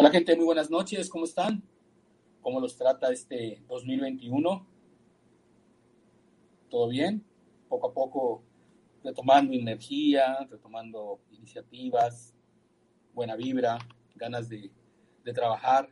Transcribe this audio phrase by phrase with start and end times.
[0.00, 1.60] Hola gente, muy buenas noches, ¿cómo están?
[2.40, 4.64] ¿Cómo los trata este 2021?
[6.70, 7.24] ¿Todo bien?
[7.68, 8.44] Poco a poco
[9.02, 12.32] retomando energía, retomando iniciativas,
[13.12, 13.76] buena vibra,
[14.14, 14.70] ganas de,
[15.24, 15.88] de trabajar.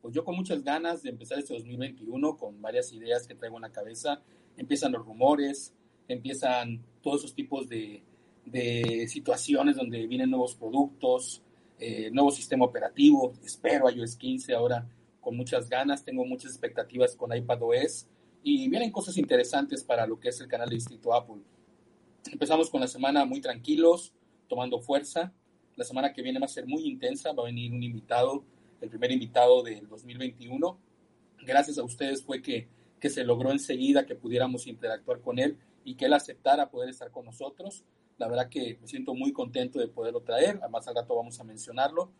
[0.00, 3.62] Pues yo con muchas ganas de empezar este 2021 con varias ideas que traigo en
[3.62, 4.22] la cabeza.
[4.56, 5.74] Empiezan los rumores,
[6.06, 8.04] empiezan todos esos tipos de,
[8.44, 11.42] de situaciones donde vienen nuevos productos,
[11.78, 14.88] eh, nuevo sistema operativo, espero iOS 15 ahora
[15.20, 18.06] con muchas ganas, tengo muchas expectativas con iPadOS
[18.42, 21.42] y vienen cosas interesantes para lo que es el canal de Distrito Apple.
[22.30, 24.12] Empezamos con la semana muy tranquilos,
[24.48, 25.32] tomando fuerza.
[25.74, 28.44] La semana que viene va a ser muy intensa, va a venir un invitado,
[28.80, 30.78] el primer invitado del 2021.
[31.42, 32.68] Gracias a ustedes fue que,
[33.00, 37.10] que se logró enseguida que pudiéramos interactuar con él y que él aceptara poder estar
[37.10, 37.84] con nosotros.
[38.18, 41.44] La verdad que me siento muy contento de poderlo traer, además al rato vamos a
[41.44, 42.10] mencionarlo.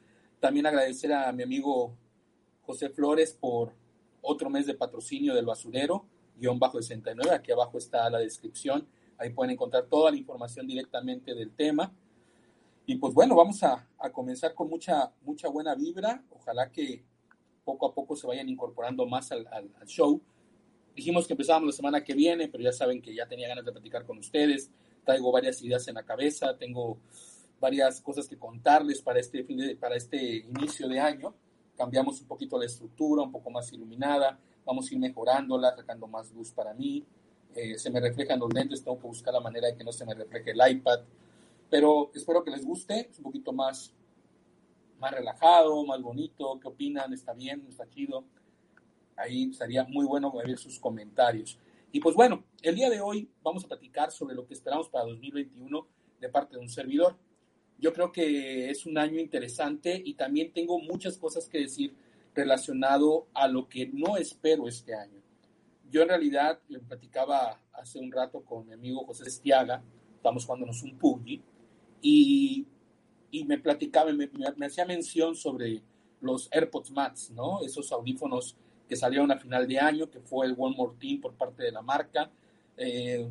[0.41, 1.97] También agradecer a mi amigo
[2.63, 3.73] José Flores por
[4.21, 6.05] otro mes de patrocinio del basurero,
[6.37, 8.87] guion bajo 69, aquí abajo está la descripción,
[9.17, 11.91] ahí pueden encontrar toda la información directamente del tema.
[12.85, 17.03] Y pues bueno, vamos a, a comenzar con mucha, mucha buena vibra, ojalá que
[17.65, 20.21] poco a poco se vayan incorporando más al, al, al show.
[20.95, 23.73] Dijimos que empezábamos la semana que viene, pero ya saben que ya tenía ganas de
[23.73, 24.71] platicar con ustedes
[25.07, 26.99] traigo varias ideas en la cabeza, tengo
[27.61, 31.35] varias cosas que contarles para este, fin de, para este inicio de año.
[31.77, 36.33] Cambiamos un poquito la estructura, un poco más iluminada, vamos a ir mejorándola, sacando más
[36.33, 37.07] luz para mí.
[37.55, 40.05] Eh, se me reflejan los lentes, tengo que buscar la manera de que no se
[40.05, 41.01] me refleje el iPad.
[41.71, 43.93] Pero espero que les guste, es un poquito más,
[44.99, 46.59] más relajado, más bonito.
[46.61, 47.13] ¿Qué opinan?
[47.13, 47.65] ¿Está bien?
[47.69, 48.25] ¿Está chido?
[49.17, 51.59] Ahí estaría muy bueno ver sus comentarios.
[51.97, 55.07] Y pues bueno, el día de hoy vamos a platicar sobre lo que esperamos para
[55.07, 55.89] 2021
[56.21, 57.17] de parte de un servidor.
[57.79, 61.97] Yo creo que es un año interesante y también tengo muchas cosas que decir
[62.35, 65.23] relacionado a lo que no espero este año.
[65.91, 69.83] Yo en realidad le platicaba hace un rato con mi amigo José Estiaga,
[70.17, 71.41] estamos jugándonos un PUBG,
[72.03, 72.67] y,
[73.31, 74.29] y me platicaba, me,
[74.67, 75.83] hacía mención sobre
[76.21, 77.63] los AirPods Max, ¿no?
[77.65, 78.55] Esos audífonos
[78.89, 81.73] que salieron a final de año, que fue el One More Team por parte de
[81.73, 82.31] la marca.
[82.77, 83.29] Eh,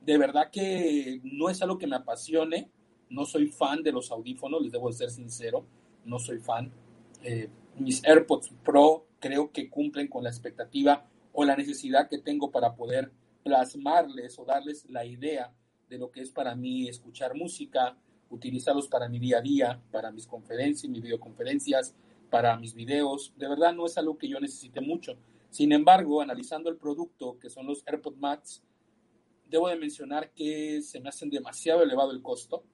[0.00, 2.70] de verdad que no es algo que me apasione,
[3.08, 5.64] no soy fan de los audífonos, les debo ser sincero,
[6.04, 6.70] no soy fan.
[7.22, 7.48] Eh,
[7.78, 12.74] mis AirPods Pro creo que cumplen con la expectativa o la necesidad que tengo para
[12.74, 13.10] poder
[13.42, 15.52] plasmarles o darles la idea
[15.88, 17.96] de lo que es para mí escuchar música,
[18.30, 21.94] utilizarlos para mi día a día, para mis conferencias, mis videoconferencias,
[22.34, 23.32] para mis videos.
[23.36, 25.16] De verdad no es algo que yo necesite mucho.
[25.50, 28.60] Sin embargo, analizando el producto, que son los AirPod Max,
[29.46, 32.64] debo de mencionar que se me hacen demasiado elevado el costo,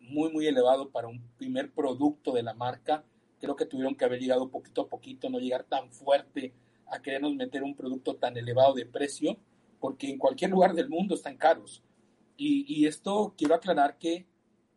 [0.00, 3.04] muy, muy elevado para un primer producto de la marca.
[3.38, 6.52] Creo que tuvieron que haber llegado poquito a poquito, no llegar tan fuerte
[6.88, 9.36] a querernos meter un producto tan elevado de precio,
[9.78, 11.84] porque en cualquier lugar del mundo están caros.
[12.36, 14.26] Y, y esto quiero aclarar que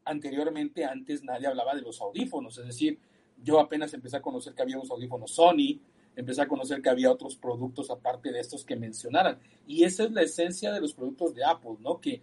[0.04, 3.00] anteriormente, antes nadie hablaba de los audífonos, es decir,
[3.45, 5.80] yo apenas empecé a conocer que había unos audífonos Sony,
[6.15, 9.39] empecé a conocer que había otros productos aparte de estos que mencionaran.
[9.68, 12.01] Y esa es la esencia de los productos de Apple, ¿no?
[12.01, 12.21] Que,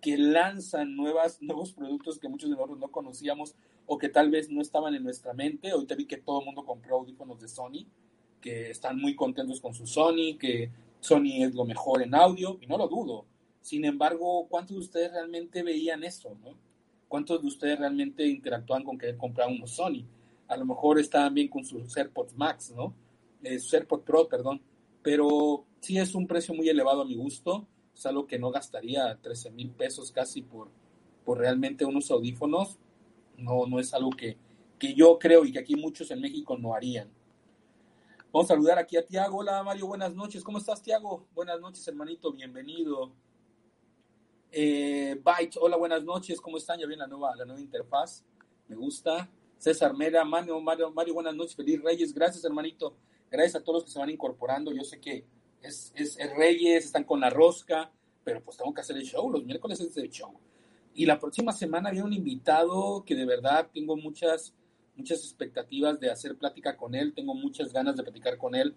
[0.00, 3.54] que lanzan nuevas, nuevos productos que muchos de nosotros no conocíamos
[3.86, 5.70] o que tal vez no estaban en nuestra mente.
[5.70, 7.86] Ahorita vi que todo el mundo compró audífonos de Sony,
[8.40, 10.70] que están muy contentos con su Sony, que
[11.00, 13.26] Sony es lo mejor en audio, y no lo dudo.
[13.60, 16.54] Sin embargo, ¿cuántos de ustedes realmente veían eso, no?
[17.08, 20.04] ¿Cuántos de ustedes realmente interactúan con querer comprar unos Sony?
[20.50, 22.92] A lo mejor estaban bien con sus AirPods Max, ¿no?
[23.44, 24.60] Eh, AirPods Pro, perdón.
[25.00, 27.68] Pero sí es un precio muy elevado a mi gusto.
[27.94, 30.68] Es algo que no gastaría 13 mil pesos casi por,
[31.24, 32.80] por realmente unos audífonos.
[33.36, 34.36] No, no es algo que,
[34.76, 37.08] que yo creo y que aquí muchos en México no harían.
[38.32, 39.38] Vamos a saludar aquí a Tiago.
[39.38, 40.42] Hola Mario, buenas noches.
[40.42, 41.28] ¿Cómo estás, Tiago?
[41.32, 42.32] Buenas noches, hermanito.
[42.32, 43.12] Bienvenido.
[44.50, 46.40] Eh, Byte, hola, buenas noches.
[46.40, 46.80] ¿Cómo están?
[46.80, 48.24] Ya ven la nueva, la nueva interfaz.
[48.66, 49.30] Me gusta.
[49.60, 52.96] César Mera, Mario, Mario, Mario, buenas noches, feliz Reyes, gracias hermanito,
[53.30, 55.26] gracias a todos los que se van incorporando, yo sé que
[55.60, 57.92] es, es, es, Reyes, están con la rosca,
[58.24, 60.32] pero pues tengo que hacer el show, los miércoles es el show.
[60.94, 64.54] Y la próxima semana viene un invitado que de verdad tengo muchas,
[64.96, 68.74] muchas expectativas de hacer plática con él, tengo muchas ganas de platicar con él,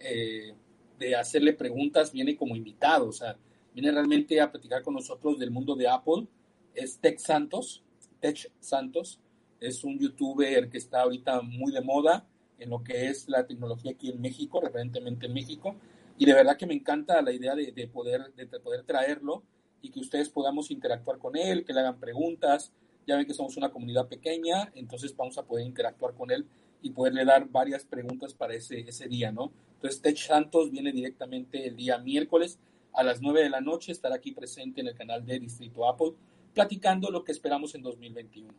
[0.00, 0.52] eh,
[0.98, 3.36] de hacerle preguntas, viene como invitado, o sea,
[3.72, 6.26] viene realmente a platicar con nosotros del mundo de Apple,
[6.74, 7.84] es Tech Santos,
[8.18, 9.20] Tech Santos,
[9.66, 12.26] es un youtuber que está ahorita muy de moda
[12.58, 15.76] en lo que es la tecnología aquí en México, referentemente en México,
[16.18, 19.42] y de verdad que me encanta la idea de, de poder, de poder traerlo
[19.82, 22.72] y que ustedes podamos interactuar con él, que le hagan preguntas.
[23.06, 26.46] Ya ven que somos una comunidad pequeña, entonces vamos a poder interactuar con él
[26.80, 29.52] y poderle dar varias preguntas para ese, ese día, ¿no?
[29.74, 32.58] Entonces, Tech Santos viene directamente el día miércoles
[32.94, 36.12] a las 9 de la noche, estará aquí presente en el canal de Distrito Apple,
[36.54, 38.54] platicando lo que esperamos en 2021.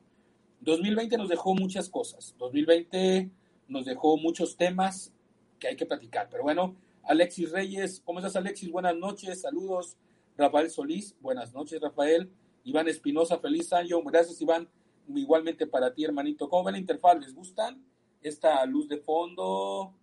[0.66, 2.36] 2020 nos dejó muchas cosas.
[2.40, 3.30] 2020
[3.68, 5.14] nos dejó muchos temas
[5.60, 6.28] que hay que platicar.
[6.30, 8.72] Pero bueno, Alexis Reyes, ¿cómo estás Alexis?
[8.72, 9.96] Buenas noches, saludos.
[10.36, 12.32] Rafael Solís, buenas noches Rafael.
[12.64, 14.02] Iván Espinosa, feliz año.
[14.02, 14.68] Gracias Iván,
[15.14, 16.50] igualmente para ti hermanito.
[16.50, 17.20] ¿Cómo ven la interfaz?
[17.20, 17.86] ¿Les gustan?
[18.22, 19.94] Esta luz de fondo.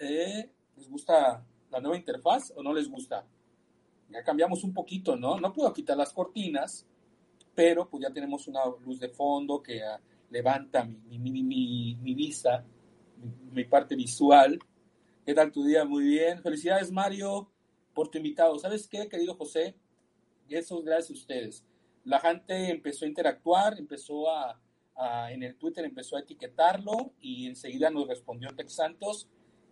[0.00, 0.50] ¿Eh?
[0.76, 3.26] ¿Les gusta la nueva interfaz o no les gusta?
[4.08, 5.38] Ya cambiamos un poquito, ¿no?
[5.38, 6.86] No puedo quitar las cortinas,
[7.58, 10.00] pero pues ya tenemos una luz de fondo que ah,
[10.30, 12.64] levanta mi, mi, mi, mi vista,
[13.50, 14.60] mi, parte visual.
[15.26, 15.84] ¿Qué tal tu día?
[15.84, 16.40] Muy bien.
[16.40, 17.50] Felicidades, Mario,
[17.92, 18.56] por tu invitado.
[18.60, 19.74] ¿Sabes qué, querido José?
[20.48, 21.64] Eso es gracias a ustedes.
[22.04, 24.62] La gente empezó a interactuar, empezó a,
[25.32, 29.28] en el Twitter empezó a etiquetarlo y enseguida nos respondió Tex Santos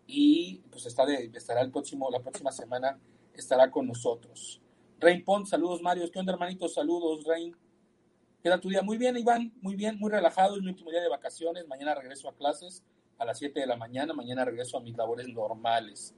[0.09, 2.99] y pues está estará el próximo, la próxima semana
[3.33, 4.61] estará con nosotros.
[4.99, 6.69] Rain Pont, saludos Mario, ¿qué onda hermanito?
[6.69, 7.55] Saludos Rain.
[8.47, 8.81] ¿Qué tu día?
[8.81, 10.55] Muy bien, Iván, muy bien, muy relajado.
[10.55, 11.67] Es mi último día de vacaciones.
[11.67, 12.85] Mañana regreso a clases
[13.19, 14.15] a las 7 de la mañana.
[14.15, 16.15] Mañana regreso a mis labores normales.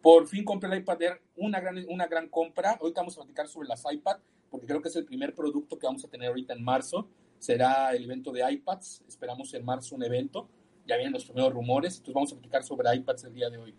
[0.00, 2.78] Por fin compré el iPad Air, una gran, una gran compra.
[2.80, 5.86] Ahorita vamos a platicar sobre las iPad, porque creo que es el primer producto que
[5.86, 7.10] vamos a tener ahorita en marzo.
[7.38, 9.04] Será el evento de iPads.
[9.06, 10.48] Esperamos en marzo un evento.
[10.86, 11.98] Ya vienen los primeros rumores.
[11.98, 13.74] Entonces vamos a platicar sobre iPads el día de hoy.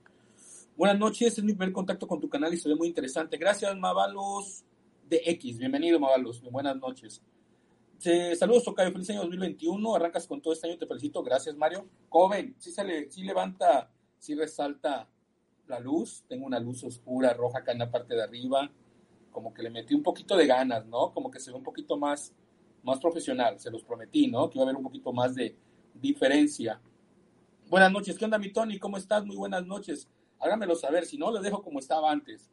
[0.77, 3.38] Buenas noches, es mi primer contacto con tu canal y se ve muy interesante.
[3.38, 4.65] Gracias, Mavalos
[5.11, 5.57] de X.
[5.57, 6.41] Bienvenido, Mavalos.
[6.41, 7.21] Buenas noches.
[7.99, 8.93] saludos, Tocayo.
[8.93, 9.93] Feliz año 2021.
[9.93, 10.77] Arrancas con todo este año.
[10.77, 11.21] Te felicito.
[11.21, 11.85] Gracias, Mario.
[12.07, 15.09] Joven, sí, se le, sí levanta, sí resalta
[15.68, 16.23] la luz.
[16.30, 18.71] Tengo una luz oscura, roja acá en la parte de arriba.
[19.31, 21.13] Como que le metí un poquito de ganas, ¿no?
[21.13, 22.33] Como que se ve un poquito más,
[22.81, 23.59] más profesional.
[23.59, 24.49] Se los prometí, ¿no?
[24.49, 25.57] Que iba a haber un poquito más de
[25.94, 26.80] diferencia.
[27.68, 28.18] Buenas noches.
[28.18, 28.80] ¿Qué onda, mi Tony?
[28.80, 29.25] ¿Cómo estás?
[29.25, 30.07] Muy buenas noches.
[30.39, 31.06] Háganmelo saber.
[31.06, 32.49] Si no, les dejo como estaba antes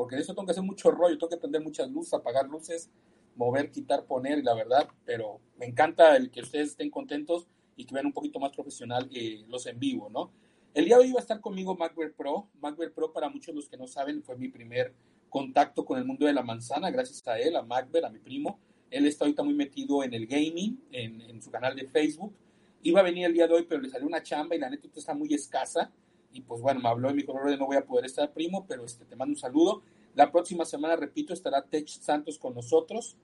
[0.00, 2.88] porque de eso tengo que hacer mucho rollo, tengo que prender muchas luces, apagar luces,
[3.36, 7.92] mover, quitar, poner, la verdad, pero me encanta el que ustedes estén contentos y que
[7.92, 10.32] vean un poquito más profesional que los en vivo, ¿no?
[10.72, 12.48] El día de hoy va a estar conmigo Macbeth Pro.
[12.62, 14.94] Macbeth Pro, para muchos de los que no saben, fue mi primer
[15.28, 18.58] contacto con el mundo de la manzana, gracias a él, a Macbeth, a mi primo.
[18.88, 22.34] Él está ahorita muy metido en el gaming, en, en su canal de Facebook.
[22.82, 24.88] Iba a venir el día de hoy, pero le salió una chamba y la neta
[24.94, 25.92] está muy escasa
[26.32, 28.84] y pues bueno, me habló y me dijo, no voy a poder estar primo, pero
[28.84, 29.82] este, te mando un saludo.
[30.14, 33.16] La próxima semana, repito, estará Tech Santos con nosotros.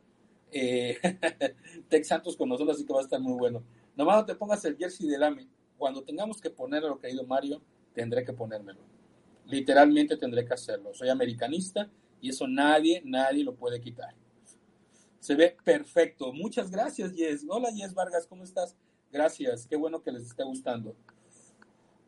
[0.52, 0.98] Eh,
[1.88, 3.62] Tech Santos con nosotros, así que va a estar muy bueno.
[3.96, 5.46] Nomás no te pongas el jersey del AME.
[5.78, 7.60] Cuando tengamos que ponerlo, lo querido Mario,
[7.94, 8.80] tendré que ponérmelo.
[9.46, 10.94] Literalmente tendré que hacerlo.
[10.94, 11.88] Soy americanista
[12.20, 14.14] y eso nadie, nadie lo puede quitar.
[15.20, 16.32] Se ve perfecto.
[16.32, 17.44] Muchas gracias, Yes.
[17.48, 18.76] Hola, Yes Vargas, ¿cómo estás?
[19.12, 19.66] Gracias.
[19.66, 20.96] Qué bueno que les esté gustando.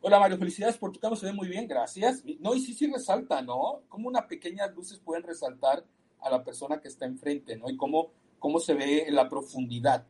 [0.01, 2.23] Hola Mario, felicidades por tu cambio, se ve muy bien, gracias.
[2.39, 3.81] No, y sí, sí resalta, ¿no?
[3.89, 5.83] Como unas pequeñas luces pueden resaltar
[6.21, 7.69] a la persona que está enfrente, ¿no?
[7.69, 10.05] Y cómo, cómo se ve en la profundidad.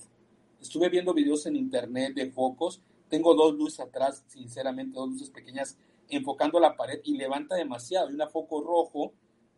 [0.61, 5.75] Estuve viendo videos en internet de focos, tengo dos luces atrás, sinceramente, dos luces pequeñas
[6.07, 8.09] enfocando la pared y levanta demasiado.
[8.09, 9.13] Hay un foco rojo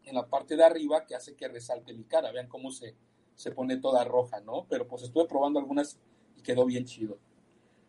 [0.06, 2.32] en la parte de arriba que hace que resalte mi cara.
[2.32, 2.96] Vean cómo se,
[3.36, 4.66] se pone toda roja, ¿no?
[4.70, 6.00] Pero pues estuve probando algunas
[6.38, 7.18] y quedó bien chido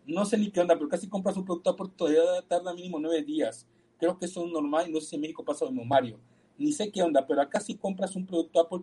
[0.07, 3.23] no sé ni qué onda, pero casi compras un producto por todavía tarda mínimo nueve
[3.23, 3.67] días.
[3.99, 6.19] Creo que eso es normal y no sé si en México pasa lo Mario.
[6.59, 8.81] Ni sé qué onda, pero acá si compras un producto Apple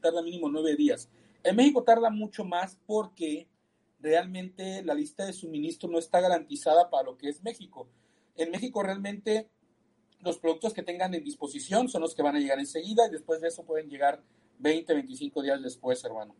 [0.00, 1.08] tarda mínimo nueve días.
[1.42, 3.48] En México tarda mucho más porque
[4.00, 7.88] realmente la lista de suministro no está garantizada para lo que es México.
[8.36, 9.48] En México realmente
[10.20, 13.40] los productos que tengan en disposición son los que van a llegar enseguida y después
[13.40, 14.22] de eso pueden llegar
[14.58, 16.34] 20, 25 días después, hermano.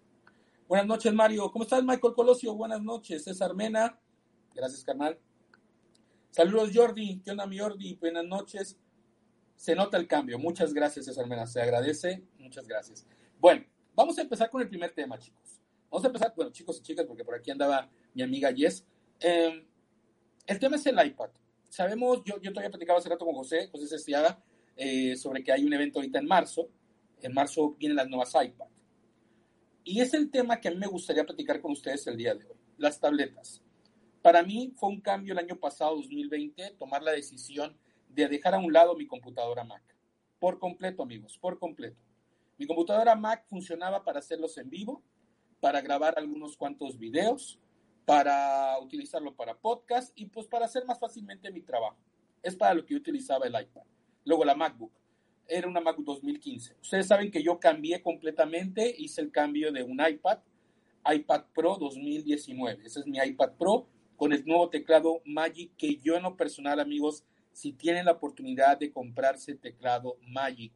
[0.68, 1.50] Buenas noches, Mario.
[1.52, 2.54] ¿Cómo estás, Michael Colosio?
[2.54, 3.23] Buenas noches.
[3.23, 4.00] César Mena.
[4.56, 5.18] Gracias, carnal.
[6.30, 7.20] Saludos, Jordi.
[7.22, 7.94] ¿Qué onda, mi Jordi?
[7.96, 8.78] Buenas noches.
[9.54, 10.38] Se nota el cambio.
[10.38, 11.46] Muchas gracias, César Mena.
[11.46, 12.25] Se agradece.
[12.38, 13.06] Muchas gracias.
[13.38, 15.60] Bueno, vamos a empezar con el primer tema, chicos.
[15.90, 18.82] Vamos a empezar, bueno, chicos y chicas, porque por aquí andaba mi amiga Jess.
[19.20, 19.62] Em,
[20.46, 21.28] el tema es el iPad.
[21.68, 24.42] Sabemos, yo, yo todavía platicaba hace rato con José, José Cestiaga,
[24.75, 26.70] eh, sobre que hay un evento ahorita en marzo.
[27.20, 28.68] En marzo vienen las nuevas iPad.
[29.84, 32.98] Y es el tema que me gustaría platicar con ustedes el día de hoy, las
[32.98, 33.62] tabletas.
[34.26, 37.78] Para mí fue un cambio el año pasado, 2020, tomar la decisión
[38.09, 39.85] de dejar a un lado mi computadora Mac.
[40.40, 42.02] Por completo, amigos, por completo.
[42.59, 45.00] Mi computadora Mac funcionaba para hacerlos en vivo,
[45.61, 47.61] para grabar algunos cuantos videos,
[48.04, 51.97] para utilizarlo para podcast y pues para hacer más fácilmente mi trabajo.
[52.42, 53.85] Es para lo que yo utilizaba el iPad.
[54.25, 54.90] Luego la MacBook.
[55.47, 56.78] Era una MacBook 2015.
[56.83, 60.40] Ustedes saben que yo cambié completamente, hice el cambio de un iPad,
[61.14, 62.85] iPad Pro 2019.
[62.85, 66.80] Ese es mi iPad Pro con el nuevo teclado Magic, que yo en lo personal,
[66.80, 70.73] amigos, si tienen la oportunidad de comprarse teclado Magic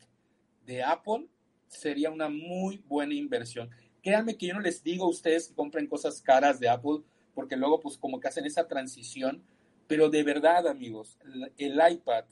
[0.64, 1.28] de Apple,
[1.66, 3.70] sería una muy buena inversión.
[4.02, 7.00] Créanme que yo no les digo a ustedes que compren cosas caras de Apple,
[7.34, 9.42] porque luego pues como que hacen esa transición,
[9.86, 11.18] pero de verdad, amigos,
[11.58, 12.24] el iPad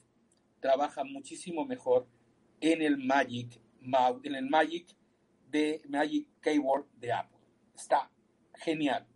[0.61, 2.07] trabaja muchísimo mejor
[2.61, 3.61] en el Magic,
[4.23, 4.87] en el Magic
[5.51, 7.39] de Magic Keyboard de Apple.
[7.75, 8.11] Está
[8.55, 9.07] genial.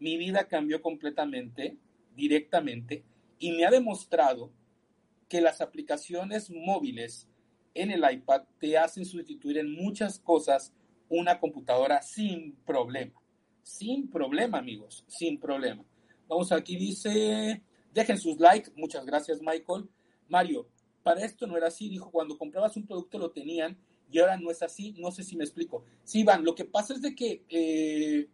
[0.00, 1.76] Mi vida cambió completamente,
[2.16, 3.04] directamente,
[3.38, 4.50] y me ha demostrado
[5.28, 7.28] que las aplicaciones móviles
[7.74, 10.74] en el iPad te hacen sustituir en muchas cosas
[11.08, 13.12] una computadora sin problema.
[13.62, 15.84] Sin problema, amigos, sin problema.
[16.28, 18.70] Vamos aquí, dice, dejen sus likes.
[18.76, 19.88] Muchas gracias, Michael.
[20.28, 20.68] Mario,
[21.02, 21.88] para esto no era así.
[21.88, 23.76] Dijo, cuando comprabas un producto lo tenían
[24.10, 24.94] y ahora no es así.
[24.98, 25.84] No sé si me explico.
[26.04, 28.28] Sí, Iván, lo que pasa es de que eh,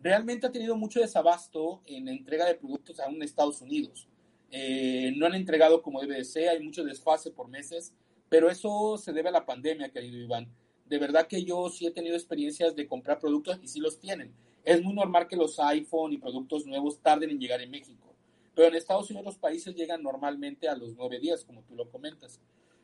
[0.00, 4.08] realmente ha tenido mucho desabasto en la entrega de productos aún en Estados Unidos.
[4.50, 7.94] Eh, no han entregado como debe de ser, hay mucho desfase por meses,
[8.28, 10.48] pero eso se debe a la pandemia, querido Iván.
[10.86, 14.34] De verdad que yo sí he tenido experiencias de comprar productos y sí los tienen.
[14.64, 18.12] Es muy normal que los iPhone y productos nuevos tarden en llegar en México,
[18.54, 21.88] pero en Estados Unidos los países llegan normalmente a los nueve días, como tú lo
[21.88, 22.40] comentas.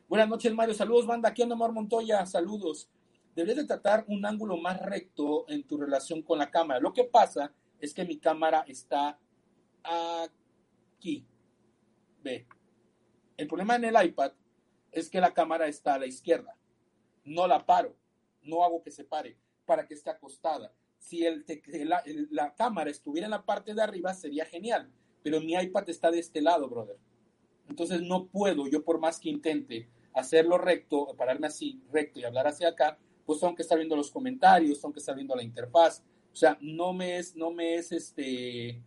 [0.07, 0.73] Buenas noches, Mario.
[0.73, 1.29] Saludos, banda.
[1.29, 2.25] Aquí anda Mar Montoya.
[2.25, 2.87] Saludos.
[3.37, 6.79] Debes de tratar un ángulo más recto en tu relación con la cámara.
[6.79, 9.19] Lo que pasa es que mi cámara está
[9.83, 11.23] aquí.
[12.23, 12.47] Ve.
[13.37, 14.31] El problema en el iPad
[14.91, 16.57] es que la cámara está a la izquierda.
[17.25, 17.95] No la paro.
[18.41, 20.73] No hago que se pare para que esté acostada.
[20.97, 21.23] Si
[21.85, 22.01] la,
[22.31, 24.91] la cámara estuviera en la parte de arriba sería genial,
[25.21, 26.97] pero mi iPad está de este lado, brother.
[27.69, 32.47] Entonces no puedo, yo por más que intente hacerlo recto, pararme así recto y hablar
[32.47, 32.97] hacia acá,
[33.27, 36.01] pues tengo que estar viendo los comentarios, tengo que estar viendo la interfaz.
[36.31, 38.81] O sea, no me es, no me es este,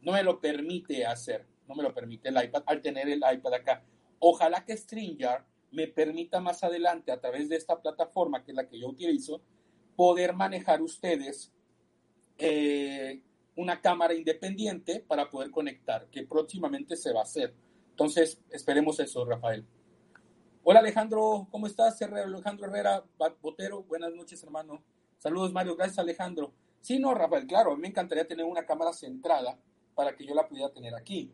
[0.00, 3.54] no me lo permite hacer, no me lo permite el iPad al tener el iPad
[3.54, 3.84] acá.
[4.20, 8.68] Ojalá que StreamYard me permita más adelante, a través de esta plataforma, que es la
[8.68, 9.42] que yo utilizo,
[9.96, 11.52] poder manejar ustedes
[12.38, 13.22] eh,
[13.56, 17.54] una cámara independiente para poder conectar, que próximamente se va a hacer.
[17.90, 19.66] Entonces, esperemos eso, Rafael.
[20.62, 22.02] Hola Alejandro, ¿cómo estás?
[22.02, 23.02] Alejandro Herrera
[23.40, 24.82] Botero, buenas noches hermano.
[25.16, 26.52] Saludos Mario, gracias Alejandro.
[26.82, 29.58] Sí, no, Rafael, claro, a mí me encantaría tener una cámara centrada
[29.94, 31.32] para que yo la pudiera tener aquí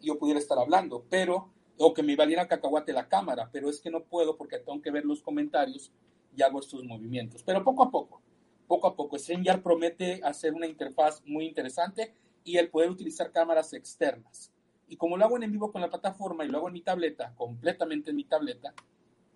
[0.00, 3.80] y yo pudiera estar hablando, pero, o que me valiera cacahuate la cámara, pero es
[3.80, 5.92] que no puedo porque tengo que ver los comentarios
[6.36, 7.44] y hago estos movimientos.
[7.44, 8.22] Pero poco a poco,
[8.66, 12.12] poco a poco, StreamYard promete hacer una interfaz muy interesante
[12.42, 14.50] y el poder utilizar cámaras externas.
[14.88, 17.34] Y como lo hago en vivo con la plataforma y lo hago en mi tableta,
[17.34, 18.74] completamente en mi tableta,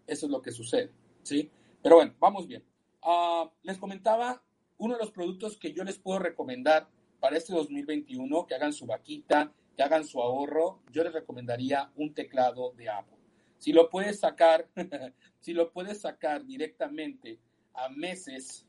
[0.07, 1.51] eso es lo que sucede, ¿sí?
[1.83, 2.65] Pero bueno, vamos bien.
[3.03, 4.43] Ah, les comentaba
[4.79, 6.89] uno de los productos que yo les puedo recomendar
[7.21, 12.15] para este 2021, que hagan su vaquita, que hagan su ahorro, yo les recomendaría un
[12.15, 13.19] teclado de Apple.
[13.59, 14.69] Si lo puedes sacar,
[15.41, 17.39] si lo puedes sacar directamente
[17.75, 18.67] a meses,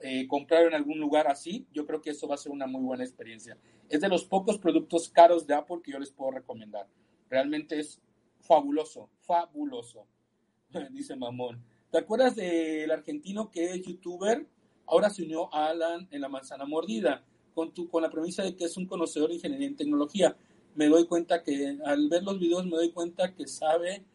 [0.00, 2.82] eh, comprar en algún lugar así, yo creo que eso va a ser una muy
[2.82, 3.56] buena experiencia.
[3.92, 6.88] Es de los pocos productos caros de Apple que yo les puedo recomendar.
[7.28, 8.00] Realmente es
[8.40, 10.06] fabuloso, fabuloso,
[10.92, 11.62] dice Mamón.
[11.90, 14.46] ¿Te acuerdas del argentino que es youtuber?
[14.86, 17.22] Ahora se unió a Alan en la manzana mordida,
[17.54, 20.38] con, tu, con la premisa de que es un conocedor de ingeniería en tecnología.
[20.74, 24.06] Me doy cuenta que al ver los videos me doy cuenta que sabe,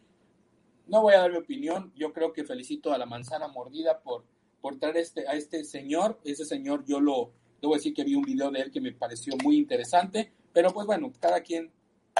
[0.87, 4.25] no voy a dar mi opinión, yo creo que felicito a la manzana mordida por,
[4.59, 6.19] por traer este, a este señor.
[6.23, 7.31] Ese señor yo lo,
[7.61, 10.85] Debo decir que vi un video de él que me pareció muy interesante, pero pues
[10.85, 11.71] bueno, cada quien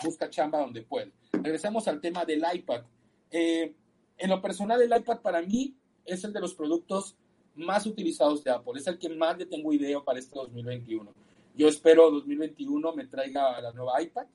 [0.03, 1.11] busca chamba donde puede.
[1.31, 2.83] Regresamos al tema del iPad.
[3.31, 3.73] Eh,
[4.17, 5.75] en lo personal, el iPad para mí
[6.05, 7.15] es el de los productos
[7.55, 8.73] más utilizados de Apple.
[8.75, 11.13] Es el que más le tengo idea para este 2021.
[11.55, 14.27] Yo espero 2021 me traiga la nueva iPad.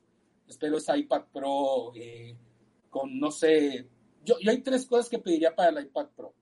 [0.48, 2.36] Espero ese iPad Pro eh,
[2.90, 3.86] con, no sé,
[4.24, 6.34] yo, yo hay tres cosas que pediría para el iPad Pro.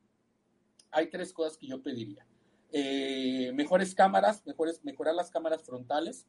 [0.90, 2.26] Hay tres cosas que yo pediría.
[2.73, 6.27] Eh, mejores cámaras, mejores, mejorar las cámaras frontales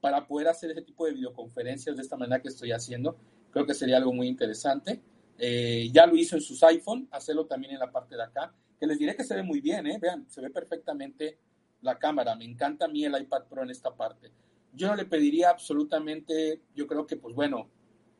[0.00, 3.16] para poder hacer ese tipo de videoconferencias de esta manera que estoy haciendo.
[3.50, 5.02] Creo que sería algo muy interesante.
[5.38, 8.86] Eh, ya lo hizo en sus iPhone, hacerlo también en la parte de acá, que
[8.86, 9.98] les diré que se ve muy bien, ¿eh?
[10.00, 11.38] vean, se ve perfectamente
[11.82, 12.34] la cámara.
[12.34, 14.32] Me encanta a mí el iPad Pro en esta parte.
[14.72, 17.70] Yo no le pediría absolutamente, yo creo que, pues bueno,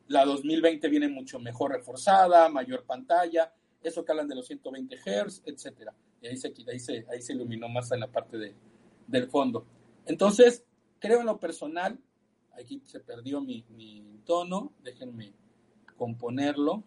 [0.07, 5.41] la 2020 viene mucho mejor reforzada, mayor pantalla, eso que hablan de los 120 Hz,
[5.45, 5.93] etcétera.
[6.23, 8.55] Y ahí se, ahí se, ahí se iluminó más en la parte de,
[9.07, 9.67] del fondo.
[10.05, 10.63] Entonces,
[10.99, 11.99] creo en lo personal,
[12.57, 15.33] aquí se perdió mi, mi tono, déjenme
[15.97, 16.85] componerlo.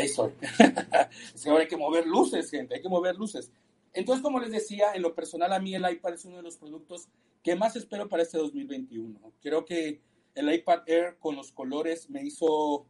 [0.00, 0.32] Ahí estoy.
[1.34, 3.52] es que ahora hay que mover luces, gente, hay que mover luces.
[3.92, 6.56] Entonces, como les decía, en lo personal a mí el iPad es uno de los
[6.56, 7.08] productos
[7.42, 9.18] que más espero para este 2021.
[9.42, 10.00] Creo que
[10.34, 12.86] el iPad Air con los colores me hizo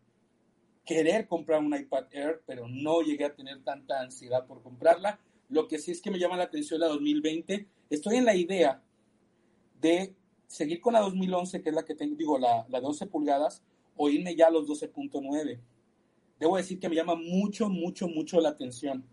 [0.85, 5.18] querer comprar un iPad Air, pero no llegué a tener tanta ansiedad por comprarla.
[5.49, 7.66] Lo que sí es que me llama la atención la 2020.
[7.88, 8.83] Estoy en la idea
[9.81, 10.14] de
[10.46, 13.62] seguir con la 2011, que es la que tengo, digo, la, la 12 pulgadas,
[13.96, 15.59] o irme ya a los 12.9.
[16.40, 19.05] Debo decir que me llama mucho, mucho, mucho la atención.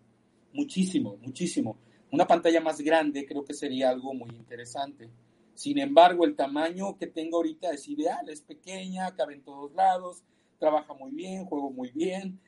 [0.54, 1.78] Muchísimo, muchísimo.
[2.10, 5.10] Una pantalla más grande creo que sería algo muy interesante.
[5.54, 10.24] Sin embargo, el tamaño que tengo ahorita es ideal, es pequeña, cabe en todos lados,
[10.58, 12.40] trabaja muy bien, juego muy bien,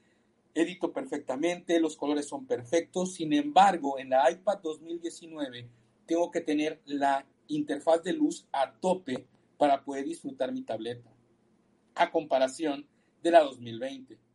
[0.54, 3.16] edito perfectamente, los colores son perfectos.
[3.16, 5.68] Sin embargo, en la iPad 2019
[6.06, 11.12] tengo que tener la interfaz de luz a tope para poder disfrutar mi tableta,
[11.96, 12.88] a comparación
[13.22, 14.29] de la 2020.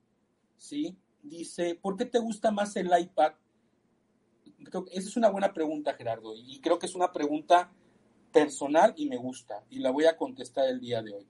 [0.57, 0.97] ¿Sí?
[1.23, 3.33] Dice, ¿por qué te gusta más el iPad?
[4.93, 7.71] esa es una buena pregunta, Gerardo, y creo que es una pregunta
[8.33, 11.29] personal y me gusta, y la voy a contestar el día de hoy.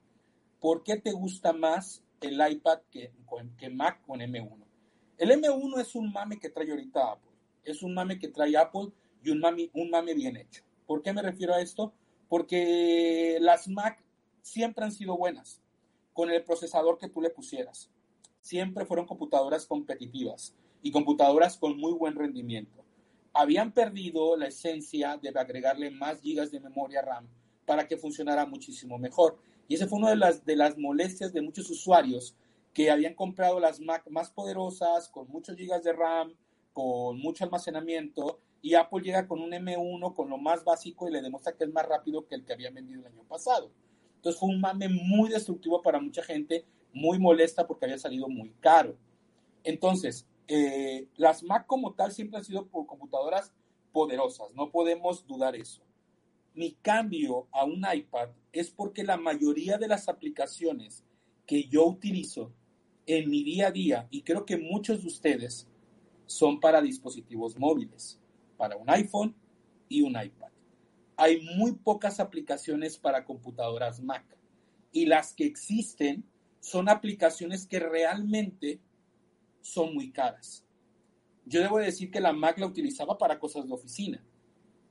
[0.59, 3.11] ¿Por qué te gusta más el iPad que,
[3.57, 4.65] que Mac con M1?
[5.17, 7.31] El M1 es un mame que trae ahorita Apple.
[7.63, 8.91] Es un mame que trae Apple
[9.23, 10.63] y un un mame bien hecho.
[10.85, 11.93] ¿Por qué me refiero a esto?
[12.27, 14.03] Porque las Mac
[14.41, 15.61] siempre han sido buenas
[16.13, 17.89] con el procesador que tú le pusieras.
[18.45, 20.53] Siempre fueron computadoras competitivas
[20.83, 22.85] y computadoras con muy buen rendimiento.
[23.33, 27.27] Habían perdido la esencia de agregarle más gigas de memoria RAM
[27.65, 29.39] para que funcionara muchísimo mejor.
[29.67, 32.35] Y esa fue una de las, de las molestias de muchos usuarios
[32.71, 36.35] que habían comprado las Mac más poderosas, con muchos gigas de RAM,
[36.71, 41.23] con mucho almacenamiento, y Apple llega con un M1 con lo más básico y le
[41.23, 43.71] demuestra que es más rápido que el que había vendido el año pasado.
[44.17, 46.63] Entonces fue un mame muy destructivo para mucha gente,
[46.95, 48.97] muy molesta porque había salido muy caro.
[49.63, 53.53] Entonces, eh, las Mac como tal siempre han sido computadoras
[53.91, 55.83] poderosas, no podemos dudar eso.
[56.53, 61.03] Mi cambio a un iPad es porque la mayoría de las aplicaciones
[61.45, 62.53] que yo utilizo
[63.05, 65.67] en mi día a día, y creo que muchos de ustedes
[66.25, 68.19] son para dispositivos móviles,
[68.57, 69.35] para un iPhone
[69.89, 70.49] y un iPad.
[71.17, 74.25] Hay muy pocas aplicaciones para computadoras Mac
[74.91, 76.23] y las que existen
[76.65, 78.79] son aplicaciones que realmente
[79.61, 80.65] son muy caras.
[81.45, 84.23] Yo debo decir que la Mac la utilizaba para cosas de oficina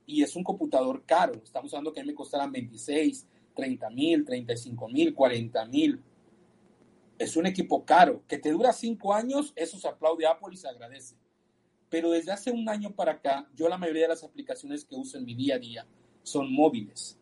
[0.05, 1.33] y es un computador caro.
[1.43, 6.01] Estamos hablando que a mí me costaran 26, 30 mil, 35 mil, 40 mil
[7.17, 10.57] es un equipo caro, que te dura cinco años, eso se aplaude a Apple y
[10.57, 11.15] se agradece.
[11.89, 15.17] Pero desde hace un año para acá, yo la mayoría de las aplicaciones que uso
[15.17, 15.87] en mi día a día
[16.23, 17.17] son móviles.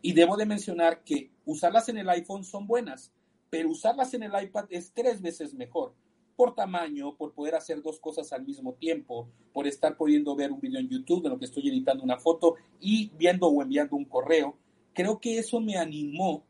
[0.00, 3.12] Y debo de mencionar que usarlas en el iPhone son buenas,
[3.52, 5.92] pero usarlas en el iPad es tres veces mejor.
[6.36, 10.58] Por tamaño, por poder hacer dos cosas al mismo tiempo, por estar pudiendo ver un
[10.58, 14.06] video en YouTube de lo que estoy editando una foto y viendo o enviando un
[14.06, 14.56] correo.
[14.94, 16.42] Creo que eso me animó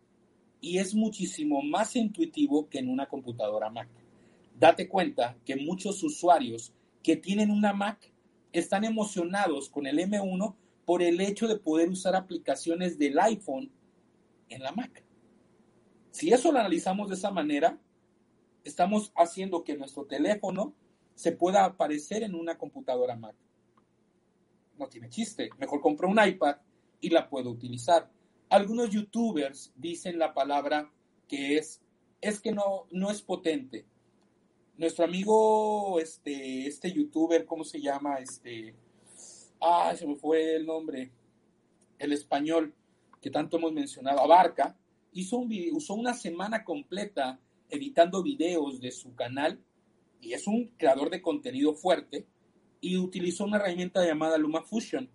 [0.60, 3.88] y es muchísimo más intuitivo que en una computadora Mac.
[4.56, 8.12] Date cuenta que muchos usuarios que tienen una Mac
[8.52, 13.72] están emocionados con el M1 por el hecho de poder usar aplicaciones del iPhone
[14.48, 15.02] en la Mac.
[16.12, 17.78] Si eso lo analizamos de esa manera,
[18.64, 20.74] estamos haciendo que nuestro teléfono
[21.14, 23.34] se pueda aparecer en una computadora Mac.
[24.78, 25.48] No tiene chiste.
[25.58, 26.56] Mejor compro un iPad
[27.00, 28.10] y la puedo utilizar.
[28.50, 30.92] Algunos youtubers dicen la palabra
[31.26, 31.80] que es,
[32.20, 33.86] es que no, no es potente.
[34.76, 38.16] Nuestro amigo, este, este youtuber, ¿cómo se llama?
[38.16, 38.74] Este,
[39.62, 41.10] ah, se me fue el nombre,
[41.98, 42.74] el español,
[43.20, 44.76] que tanto hemos mencionado, Abarca,
[45.12, 49.60] hizo usó una semana completa editando videos de su canal
[50.20, 52.26] y es un creador de contenido fuerte
[52.80, 55.08] y utilizó una herramienta llamada LumaFusion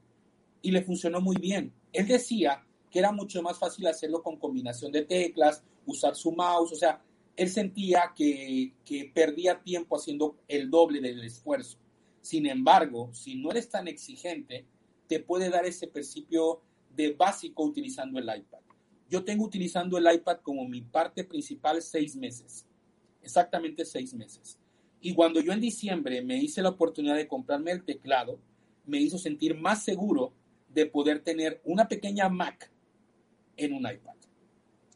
[0.61, 1.73] y le funcionó muy bien.
[1.93, 6.71] Él decía que era mucho más fácil hacerlo con combinación de teclas, usar su mouse,
[6.71, 7.01] o sea,
[7.35, 11.77] él sentía que, que perdía tiempo haciendo el doble del esfuerzo.
[12.21, 14.65] Sin embargo, si no eres tan exigente,
[15.07, 16.61] te puede dar ese principio
[16.95, 18.59] de básico utilizando el iPad.
[19.09, 22.65] Yo tengo utilizando el iPad como mi parte principal seis meses,
[23.21, 24.59] exactamente seis meses.
[24.99, 28.39] Y cuando yo en diciembre me hice la oportunidad de comprarme el teclado,
[28.85, 30.33] me hizo sentir más seguro
[30.73, 32.71] de poder tener una pequeña Mac
[33.55, 34.15] en un iPad.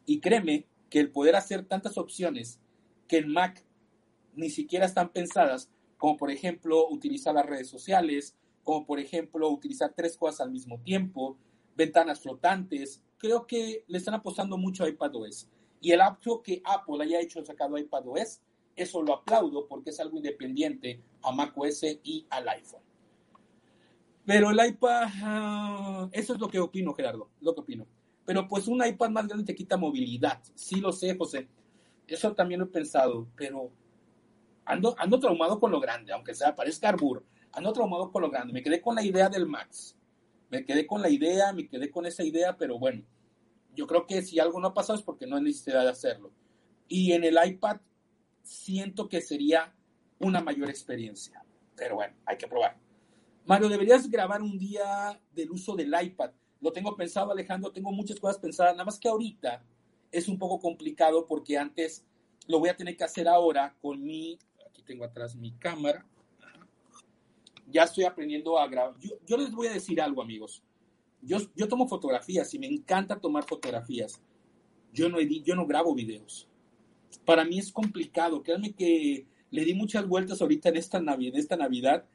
[0.06, 2.60] Y créeme que el poder hacer tantas opciones
[3.08, 3.64] que en Mac
[4.36, 9.94] ni siquiera están pensadas, como por ejemplo utilizar las redes sociales, como por ejemplo utilizar
[9.96, 11.38] tres cosas al mismo tiempo,
[11.76, 15.48] ventanas flotantes, creo que le están apostando mucho a iPadOS.
[15.80, 18.42] Y el acto que Apple haya hecho sacado iPadOS
[18.76, 22.82] eso lo aplaudo porque es algo independiente a macOS y al iPhone.
[24.26, 27.88] Pero el iPad, ah, eso es lo que opino, Gerardo, lo que opino.
[28.26, 30.42] Pero pues un iPad más grande te quita movilidad.
[30.56, 31.48] Sí lo sé, José.
[32.08, 33.72] Eso también lo he pensado, pero
[34.66, 37.24] ando, ando traumado con lo grande, aunque sea parezca arbur.
[37.54, 38.54] Ando traumado con lo grande.
[38.54, 39.98] Me quedé con la idea del Max.
[40.52, 43.04] Me quedé con la idea, me quedé con esa idea, pero bueno,
[43.74, 46.32] yo creo que si algo no ha pasado es porque no hay necesidad de hacerlo.
[46.88, 47.78] Y en el iPad
[48.44, 49.74] siento que sería
[50.20, 51.44] una mayor experiencia.
[51.76, 52.78] Pero bueno, hay que probar.
[53.46, 56.32] Mario, deberías grabar un día del uso del iPad.
[56.60, 59.64] Lo tengo pensado, Alejandro, tengo muchas cosas pensadas, nada más que ahorita
[60.12, 62.06] es un poco complicado porque antes
[62.48, 64.38] lo voy a tener que hacer ahora con mi,
[64.68, 66.06] aquí tengo atrás mi cámara.
[67.72, 68.96] Ya estoy aprendiendo a grabar.
[69.26, 70.64] Yo, les voy a decir algo, amigos.
[71.22, 74.22] Yo, yo tomo fotografías y me encanta tomar fotografías.
[74.94, 76.48] Yo no, yo no grabo videos
[77.26, 78.44] para mí es complicado.
[78.44, 82.06] Créanme que le di muchas vueltas ahorita en esta, Navidad, en esta Navidad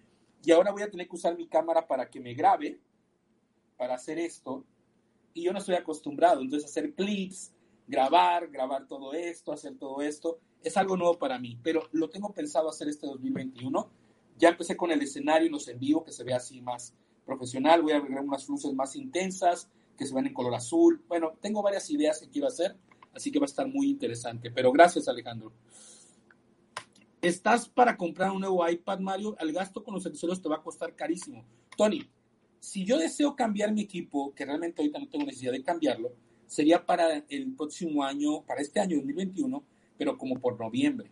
[0.44, 2.78] y ahora voy a tener que usar mi cámara para que me grabe,
[3.76, 4.64] para hacer esto.
[5.34, 6.40] Y yo no estoy acostumbrado.
[6.40, 7.52] Entonces, hacer clips,
[7.86, 11.58] grabar, grabar todo esto, hacer todo esto, es algo nuevo para mí.
[11.62, 13.90] Pero lo tengo pensado hacer este 2021.
[14.38, 16.94] Ya empecé con el escenario y los en vivo, que se ve así más
[17.24, 17.82] profesional.
[17.82, 21.02] Voy a agregar unas luces más intensas, que se ven en color azul.
[21.08, 22.76] Bueno, tengo varias ideas que quiero hacer
[23.16, 24.50] Así que va a estar muy interesante.
[24.50, 25.50] Pero gracias, Alejandro.
[27.22, 29.36] ¿Estás para comprar un nuevo iPad, Mario?
[29.40, 31.42] El gasto con los accesorios te va a costar carísimo.
[31.78, 32.06] Tony,
[32.60, 36.12] si yo deseo cambiar mi equipo, que realmente ahorita no tengo necesidad de cambiarlo,
[36.46, 39.64] sería para el próximo año, para este año 2021,
[39.96, 41.10] pero como por noviembre.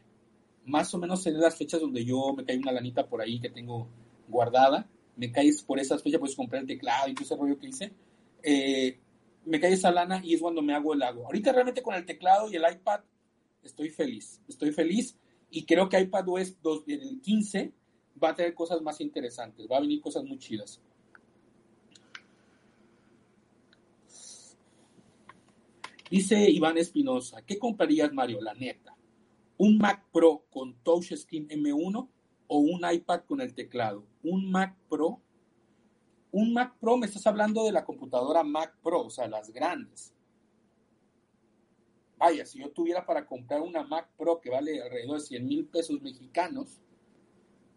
[0.67, 3.51] Más o menos en las fechas donde yo me cae una lanita por ahí que
[3.51, 3.89] tengo
[4.29, 4.89] guardada.
[5.17, 7.93] Me caes por esas fechas, puedes comprar el teclado y todo ese rollo que hice.
[8.43, 8.99] Eh,
[9.45, 11.27] me cae esa lana y es cuando me hago el lago.
[11.27, 13.01] Ahorita realmente con el teclado y el iPad
[13.63, 15.17] estoy feliz, estoy feliz
[15.51, 17.73] y creo que iPadOS 2, el 15
[18.23, 20.81] va a tener cosas más interesantes, va a venir cosas muy chidas.
[26.11, 28.41] Dice Iván Espinosa, ¿qué comprarías Mario?
[28.41, 28.95] La neta,
[29.57, 32.09] ¿un Mac Pro con Touchscreen M1
[32.47, 34.05] o un iPad con el teclado?
[34.23, 35.21] Un Mac Pro
[36.37, 40.13] un Mac Pro, me estás hablando de la computadora Mac Pro, o sea, las grandes.
[42.19, 45.65] Vaya, si yo tuviera para comprar una Mac Pro que vale alrededor de 100 mil
[45.67, 46.81] pesos mexicanos,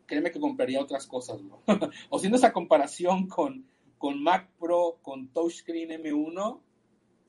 [0.08, 1.62] créeme que compraría otras cosas, ¿no?
[2.10, 6.60] o siendo esa comparación con, con Mac Pro, con touchscreen M1,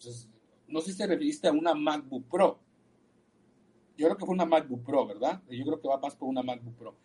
[0.01, 0.31] pues,
[0.67, 2.59] no sé si te referiste a una MacBook Pro.
[3.99, 5.43] Yo creo que fue una MacBook Pro, ¿verdad?
[5.51, 6.97] Yo creo que va más por una MacBook Pro.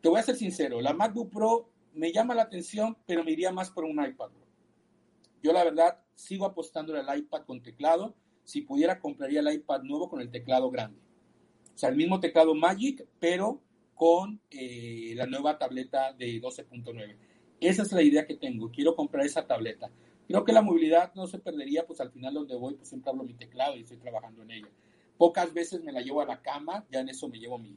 [0.00, 3.50] Te voy a ser sincero, la MacBook Pro me llama la atención, pero me iría
[3.50, 4.30] más por un iPad.
[5.42, 8.14] Yo la verdad sigo apostando al iPad con teclado.
[8.44, 11.00] Si pudiera, compraría el iPad nuevo con el teclado grande.
[11.74, 13.60] O sea, el mismo teclado Magic, pero
[13.96, 17.16] con eh, la nueva tableta de 12.9.
[17.58, 18.70] Esa es la idea que tengo.
[18.70, 19.90] Quiero comprar esa tableta.
[20.28, 23.24] Creo que la movilidad no se perdería, pues al final donde voy, pues siempre hablo
[23.24, 24.68] mi teclado y estoy trabajando en ella.
[25.18, 27.76] Pocas veces me la llevo a la cama, ya en eso me llevo mi,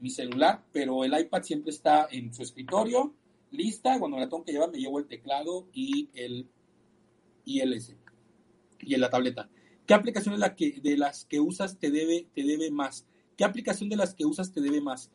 [0.00, 3.14] mi celular, pero el iPad siempre está en su escritorio
[3.52, 6.48] lista, cuando la tengo que llevar me llevo el teclado y el
[7.44, 7.82] el
[8.80, 9.48] y en la tableta.
[9.86, 13.06] ¿Qué aplicación de, la que, de las que usas te debe, te debe más?
[13.36, 15.10] ¿Qué aplicación de las que usas te debe más?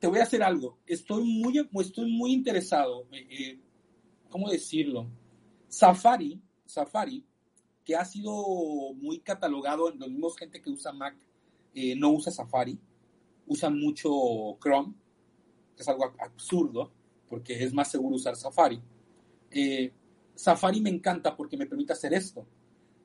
[0.00, 0.78] Te voy a hacer algo.
[0.86, 3.06] Estoy muy, estoy muy interesado.
[3.12, 3.60] Eh, eh,
[4.30, 5.06] ¿Cómo decirlo?
[5.68, 7.24] Safari, Safari,
[7.84, 11.16] que ha sido muy catalogado en los mismos gente que usa Mac,
[11.74, 12.78] eh, no usa Safari,
[13.46, 14.10] usan mucho
[14.60, 14.94] Chrome
[15.78, 16.90] es algo absurdo,
[17.28, 18.80] porque es más seguro usar Safari.
[19.50, 19.92] Eh,
[20.34, 22.46] Safari me encanta porque me permite hacer esto,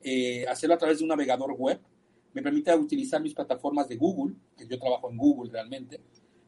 [0.02, 1.80] eh, hacerlo a través de un navegador web,
[2.32, 6.00] me permite utilizar mis plataformas de Google, que yo trabajo en Google realmente,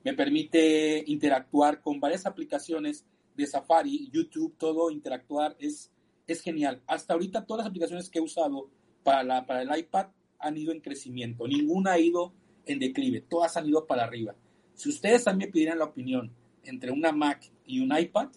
[0.05, 3.05] me permite interactuar con varias aplicaciones
[3.37, 5.91] de Safari, YouTube, todo interactuar es,
[6.27, 6.83] es genial.
[6.87, 8.71] Hasta ahorita todas las aplicaciones que he usado
[9.03, 10.09] para, la, para el iPad
[10.39, 12.35] han ido en crecimiento, ninguna ha ido
[12.67, 14.35] en declive, todas han ido para arriba.
[14.75, 16.33] Si ustedes también pidieran la opinión
[16.65, 18.29] entre una Mac y un iPad,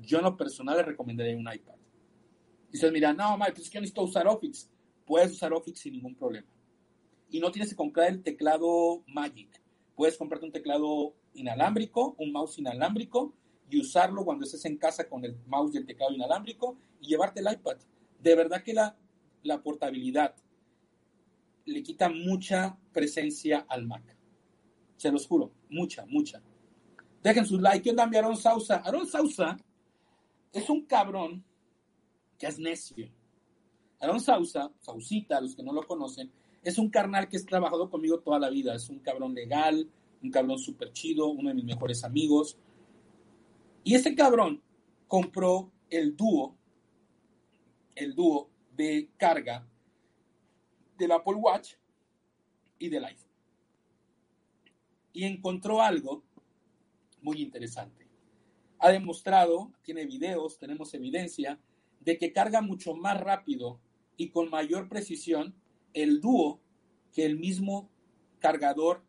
[0.00, 1.74] yo en lo personal les recomendaría un iPad.
[2.72, 4.68] Y ustedes miran, no, Mike, pues es que yo necesito usar Office.
[5.06, 6.48] Puedes usar Office sin ningún problema.
[7.30, 9.62] Y no tienes que comprar el teclado Magic.
[9.94, 13.32] Puedes comprarte un teclado inalámbrico, un mouse inalámbrico,
[13.70, 17.40] y usarlo cuando estés en casa con el mouse y el teclado inalámbrico y llevarte
[17.40, 17.76] el iPad.
[18.18, 18.96] De verdad que la,
[19.42, 20.34] la portabilidad
[21.66, 24.16] le quita mucha presencia al Mac.
[24.96, 26.42] Se los juro, mucha, mucha.
[27.22, 27.82] Dejen su like.
[27.82, 28.76] ¿Qué onda, mi Aaron Sausa?
[28.76, 29.56] Aaron Sausa
[30.52, 31.44] es un cabrón
[32.38, 33.10] que es necio.
[34.00, 36.30] Aaron Sausa, Sausita, los que no lo conocen,
[36.62, 38.74] Es un carnal que ha trabajado conmigo toda la vida.
[38.74, 39.86] Es un cabrón legal,
[40.22, 42.56] un cabrón súper chido, uno de mis mejores amigos.
[43.82, 44.62] Y ese cabrón
[45.06, 46.56] compró el dúo,
[47.94, 49.66] el dúo de carga
[50.98, 51.74] del Apple Watch
[52.78, 53.30] y del iPhone.
[55.12, 56.24] Y encontró algo
[57.22, 58.06] muy interesante.
[58.78, 61.58] Ha demostrado, tiene videos, tenemos evidencia
[62.00, 63.80] de que carga mucho más rápido
[64.16, 65.54] y con mayor precisión
[65.94, 66.60] el dúo
[67.12, 67.88] que el mismo
[68.40, 69.02] cargador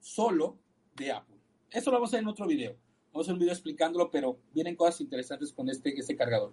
[0.00, 0.58] solo
[0.96, 1.36] de Apple.
[1.70, 2.76] Eso lo vamos a ver en otro video.
[3.12, 6.52] Vamos a hacer un video explicándolo, pero vienen cosas interesantes con este, este cargador.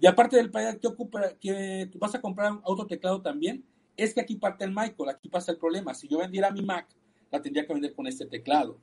[0.00, 0.50] Y aparte del
[0.80, 3.64] que ocupa, que vas a comprar otro teclado también,
[3.96, 5.94] es que aquí parte el Michael, aquí pasa el problema.
[5.94, 6.88] Si yo vendiera mi Mac,
[7.30, 8.78] la tendría que vender con este teclado.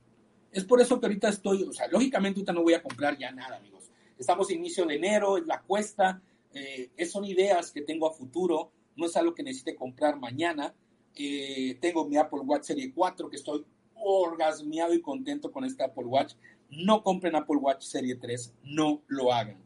[0.52, 3.30] Es por eso que ahorita estoy, o sea, lógicamente ahorita no voy a comprar ya
[3.30, 3.90] nada, amigos.
[4.18, 6.20] Estamos inicio de enero, es la cuesta,
[6.52, 10.74] eh, son ideas que tengo a futuro, no es algo que necesite comprar mañana.
[11.14, 16.06] Eh, tengo mi Apple Watch Serie 4 que estoy orgasmeado y contento con este Apple
[16.06, 16.34] Watch.
[16.70, 19.58] No compren Apple Watch Serie 3, no lo hagan.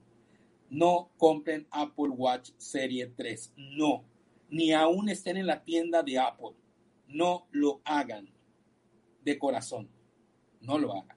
[0.74, 4.04] No compren Apple Watch Serie 3, no.
[4.50, 6.56] Ni aún estén en la tienda de Apple.
[7.06, 8.28] No lo hagan.
[9.22, 9.88] De corazón,
[10.60, 11.16] no lo hagan.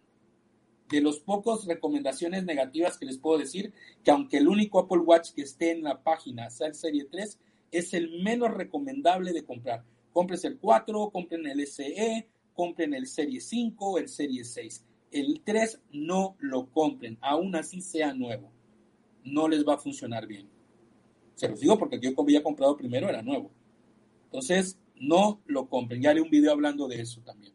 [0.89, 5.31] De los pocos recomendaciones negativas que les puedo decir, que aunque el único Apple Watch
[5.31, 7.39] que esté en la página sea el Serie 3,
[7.71, 9.83] es el menos recomendable de comprar.
[10.13, 14.85] Compren el 4, compren el SE, compren el Serie 5, el Serie 6.
[15.09, 18.51] El 3 no lo compren, aún así sea nuevo.
[19.27, 20.47] No les va a funcionar bien.
[21.35, 23.51] Se los digo porque yo había comprado primero era nuevo.
[24.25, 26.01] Entonces, no lo compren.
[26.01, 27.53] Ya haré un video hablando de eso también.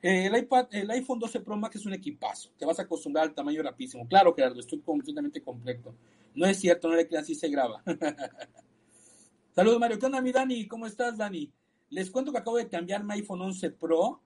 [0.00, 2.50] Eh, el, iPad, el iPhone 12 Pro Max es un equipazo.
[2.56, 4.06] Te vas a acostumbrar al tamaño rapidísimo.
[4.06, 5.94] Claro, Gerardo, estoy completamente completo.
[6.34, 7.82] No es cierto, no le crean, así se graba.
[9.54, 9.98] Saludos, Mario.
[9.98, 10.68] ¿Qué onda, mi Dani?
[10.68, 11.50] ¿Cómo estás, Dani?
[11.90, 14.20] Les cuento que acabo de cambiar mi iPhone 11 Pro,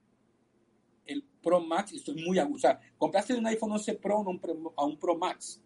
[1.06, 2.68] el Pro Max, y estoy muy a gusto.
[2.68, 4.24] O sea, compraste un iPhone 11 Pro
[4.76, 5.62] a un Pro Max.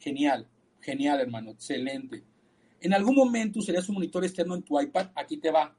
[0.00, 0.48] Genial,
[0.80, 2.24] genial, hermano, excelente.
[2.80, 5.76] En algún momento usarías un monitor externo en tu iPad, aquí te va.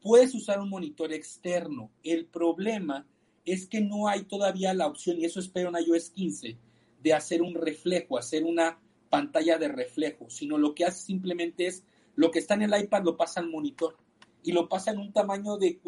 [0.00, 1.90] Puedes usar un monitor externo.
[2.02, 3.06] El problema
[3.44, 6.56] es que no hay todavía la opción, y eso espero en iOS 15,
[7.02, 8.78] de hacer un reflejo, hacer una
[9.10, 11.84] pantalla de reflejo, sino lo que hace simplemente es
[12.16, 13.96] lo que está en el iPad lo pasa al monitor
[14.42, 15.80] y lo pasa en un tamaño de,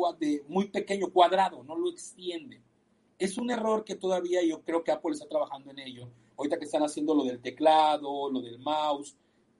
[0.48, 2.62] muy pequeño, cuadrado, no lo extiende.
[3.18, 6.08] Es un error que todavía yo creo que Apple está trabajando en ello.
[6.36, 9.16] Ahorita que están haciendo lo del teclado, lo del mouse,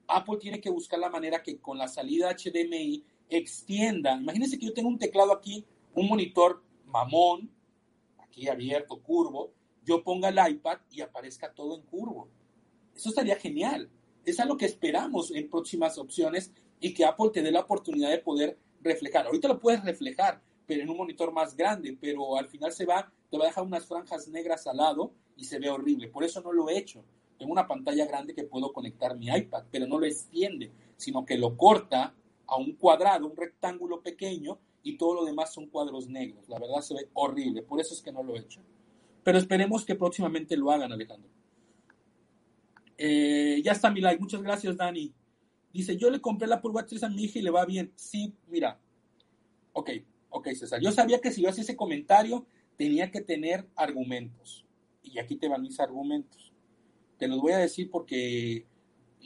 [0.07, 4.15] Apple tiene que buscar la manera que con la salida HDMI extienda.
[4.15, 7.51] Imagínense que yo tengo un teclado aquí, un monitor mamón,
[8.19, 9.51] aquí abierto, curvo,
[9.83, 12.29] yo ponga el iPad y aparezca todo en curvo.
[12.95, 13.89] Eso estaría genial.
[14.25, 18.19] Es algo que esperamos en próximas opciones y que Apple te dé la oportunidad de
[18.19, 19.25] poder reflejar.
[19.25, 23.11] Ahorita lo puedes reflejar, pero en un monitor más grande, pero al final se va,
[23.31, 26.09] te va a dejar unas franjas negras al lado y se ve horrible.
[26.09, 27.03] Por eso no lo he hecho.
[27.39, 31.37] Tengo una pantalla grande que puedo conectar mi iPad, pero no lo extiende, sino que
[31.37, 32.13] lo corta
[32.45, 36.49] a un cuadrado, un rectángulo pequeño y todo lo demás son cuadros negros.
[36.49, 38.61] La verdad se ve horrible, por eso es que no lo he hecho.
[39.23, 41.29] Pero esperemos que próximamente lo hagan, Alejandro.
[42.97, 45.13] Eh, ya está mi like, muchas gracias, Dani.
[45.71, 47.93] Dice, yo le compré la Watch 3 a mi hija y le va bien.
[47.95, 48.79] Sí, mira.
[49.73, 49.91] Ok,
[50.37, 50.81] ok, César.
[50.81, 52.45] Yo sabía que si yo hacía ese comentario,
[52.75, 54.65] tenía que tener argumentos.
[55.03, 56.53] Y aquí te van mis argumentos.
[57.17, 58.65] Te los voy a decir porque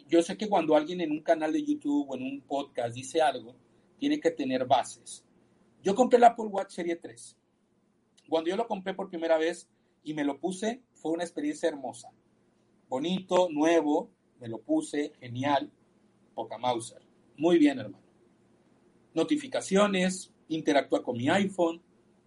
[0.08, 3.22] yo sé que cuando alguien en un canal de YouTube o en un podcast dice
[3.22, 3.56] algo,
[3.98, 5.26] tiene que tener bases.
[5.84, 7.38] Yo compré la Apple Watch Serie 3.
[8.30, 9.70] Cuando yo lo compré por primera vez
[10.04, 12.12] y me lo puse, fue una experiencia hermosa.
[12.88, 15.72] Bonito, nuevo, me lo puse, genial
[16.34, 17.02] poca Mauser.
[17.38, 18.04] Muy bien, hermano.
[19.14, 21.82] Notificaciones, interactúa con mi iPhone,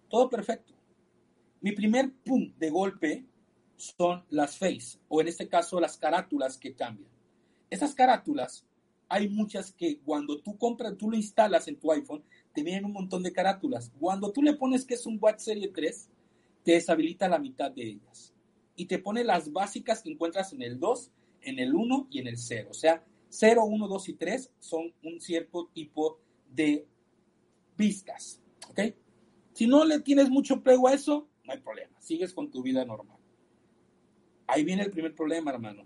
[0.09, 0.73] todo perfecto.
[1.61, 3.25] Mi primer pum de golpe
[3.75, 7.09] son las face, o en este caso las carátulas que cambian.
[7.69, 8.65] Esas carátulas,
[9.09, 12.93] hay muchas que cuando tú compras, tú lo instalas en tu iPhone, te vienen un
[12.93, 13.91] montón de carátulas.
[13.99, 16.09] Cuando tú le pones que es un Watch Serie 3,
[16.63, 18.33] te deshabilita la mitad de ellas.
[18.75, 21.11] Y te pone las básicas que encuentras en el 2,
[21.41, 22.69] en el 1 y en el 0.
[22.71, 26.87] O sea, 0, 1, 2 y 3 son un cierto tipo de
[27.77, 28.41] vistas.
[28.69, 28.79] ¿Ok?
[29.53, 31.99] Si no le tienes mucho pego a eso, no hay problema.
[32.01, 33.17] Sigues con tu vida normal.
[34.47, 35.85] Ahí viene el primer problema, hermano.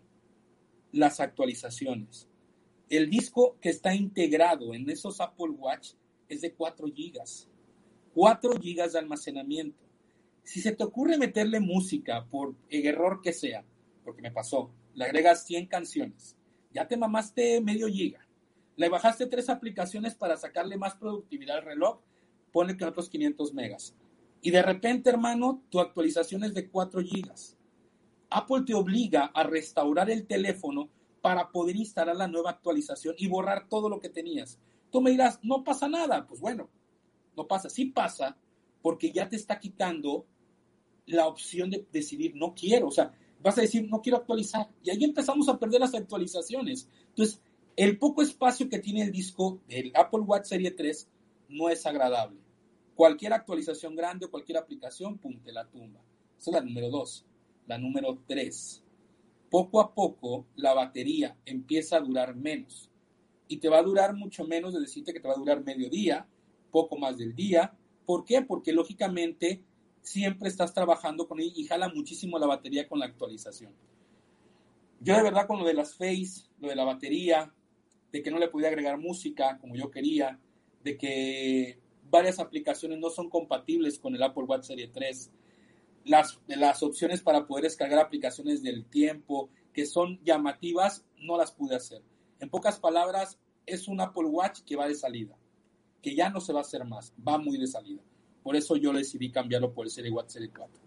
[0.92, 2.28] Las actualizaciones.
[2.90, 5.94] El disco que está integrado en esos Apple Watch
[6.28, 7.48] es de 4 gigas.
[8.16, 9.84] 4 gigas de almacenamiento.
[10.44, 13.64] Si se te ocurre meterle música por el error que sea,
[14.04, 16.36] porque me pasó, le agregas 100 canciones
[16.72, 18.26] ya te mamaste medio giga.
[18.80, 22.00] Le bajaste tres aplicaciones para sacarle más productividad al reloj,
[22.54, 23.94] pone que otros 500 megas.
[24.42, 27.58] Y de repente, hermano, tu actualización es de 4 gigas.
[28.30, 30.88] Apple te obliga a restaurar el teléfono
[31.20, 34.58] para poder instalar la nueva actualización y borrar todo lo que tenías.
[34.90, 36.26] Tú me dirás, no pasa nada.
[36.26, 36.70] Pues bueno,
[37.36, 37.70] no pasa.
[37.70, 38.38] Sí pasa
[38.82, 40.26] porque ya te está quitando
[41.06, 42.88] la opción de decidir, no quiero.
[42.88, 43.12] O sea,
[43.44, 44.70] vas a decir, no quiero actualizar.
[44.82, 46.88] Y ahí empezamos a perder las actualizaciones.
[47.10, 47.42] Entonces,
[47.80, 51.10] el poco espacio que tiene el disco del Apple Watch Serie 3
[51.48, 52.42] no es agradable.
[52.94, 56.02] Cualquier actualización grande o cualquier aplicación, pum, te la tumba.
[56.38, 57.26] Esa es la número 2.
[57.68, 58.84] La número 3
[59.50, 62.90] poco a poco la batería empieza a durar menos.
[63.48, 65.90] Y te va a durar mucho menos de decirte que te va a durar medio
[65.90, 66.28] día,
[66.72, 67.74] poco más del día.
[68.06, 68.42] ¿Por qué?
[68.42, 69.64] Porque lógicamente
[70.02, 73.74] siempre estás trabajando con él y jala muchísimo la batería con la actualización.
[75.00, 77.54] Yo de verdad con lo de las Face, lo de la batería,
[78.12, 80.40] de que no le podía agregar música como yo quería,
[80.84, 85.32] de que varias aplicaciones no son compatibles con el Apple Watch Serie 3,
[86.06, 91.76] las, las opciones para poder descargar aplicaciones del tiempo que son llamativas, no las pude
[91.76, 92.02] hacer.
[92.40, 95.38] En pocas palabras, es un Apple Watch que va de salida,
[96.02, 98.02] que ya no se va a hacer más, va muy de salida.
[98.42, 100.82] Por eso yo decidí cambiarlo por el Serie Watch Serie 4.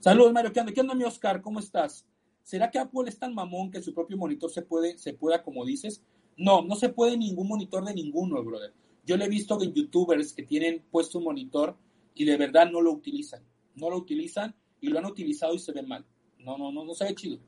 [0.00, 0.52] Saludos, Mario.
[0.52, 0.72] ¿Qué onda?
[0.72, 1.40] ¿Qué onda, mi Oscar?
[1.40, 2.06] ¿Cómo estás?
[2.42, 5.64] ¿Será que Apple es tan mamón que su propio monitor se puede, se pueda, como
[5.64, 6.02] dices?
[6.36, 8.72] No, no se puede ningún monitor de ninguno, brother.
[9.06, 11.76] Yo le he visto de youtubers que tienen puesto un monitor
[12.14, 13.44] y de verdad no lo utilizan
[13.74, 16.04] no lo utilizan y lo han utilizado y se ve mal.
[16.38, 17.38] No, no, no, no se ve chido.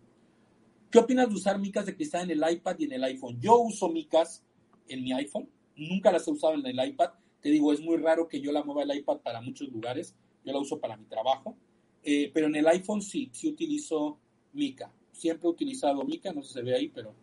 [0.91, 3.39] ¿Qué opinas de usar micas de cristal en el iPad y en el iPhone?
[3.41, 4.45] Yo uso micas
[4.89, 7.11] en mi iPhone, nunca las he usado en el iPad.
[7.41, 10.15] Te digo, es muy raro que yo la mueva el iPad para muchos lugares.
[10.45, 11.57] Yo la uso para mi trabajo.
[12.03, 14.19] Eh, pero en el iPhone sí, sí utilizo
[14.53, 14.93] mica.
[15.13, 17.15] Siempre he utilizado mica, no sé si se ve ahí, pero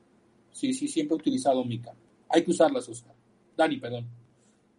[0.53, 1.93] sí, sí, siempre he utilizado mica.
[2.29, 3.13] Hay que usarlas, Oscar.
[3.57, 4.07] Dani, perdón.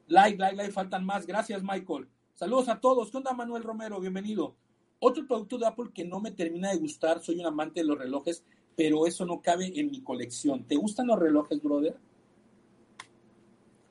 [0.09, 1.27] Like, like, like, faltan más.
[1.27, 2.09] Gracias, Michael.
[2.35, 3.11] Saludos a todos.
[3.11, 4.01] ¿Qué onda, Manuel Romero?
[4.01, 4.57] Bienvenido.
[4.99, 7.99] Otro producto de Apple que no me termina de gustar, soy un amante de los
[7.99, 8.43] relojes,
[8.75, 10.65] pero eso no cabe en mi colección.
[10.65, 11.97] ¿Te gustan los relojes, brother?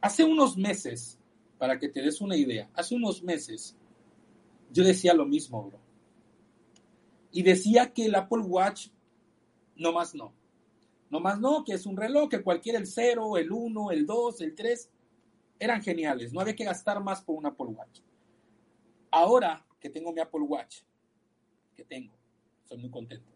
[0.02, 1.20] Hace unos meses,
[1.58, 3.78] para que te des una idea, hace unos meses
[4.72, 5.80] yo decía lo mismo, bro.
[7.32, 8.88] Y decía que el Apple Watch,
[9.76, 10.34] no más no.
[11.14, 14.42] No más no, que es un reloj, que cualquiera el 0, el 1, el 2,
[14.42, 14.90] el 3,
[15.60, 16.34] eran geniales.
[16.34, 18.00] No había que gastar más por un Apple Watch.
[19.12, 20.80] Ahora que tengo mi Apple Watch,
[21.76, 22.16] que tengo,
[22.64, 23.32] estoy muy contento.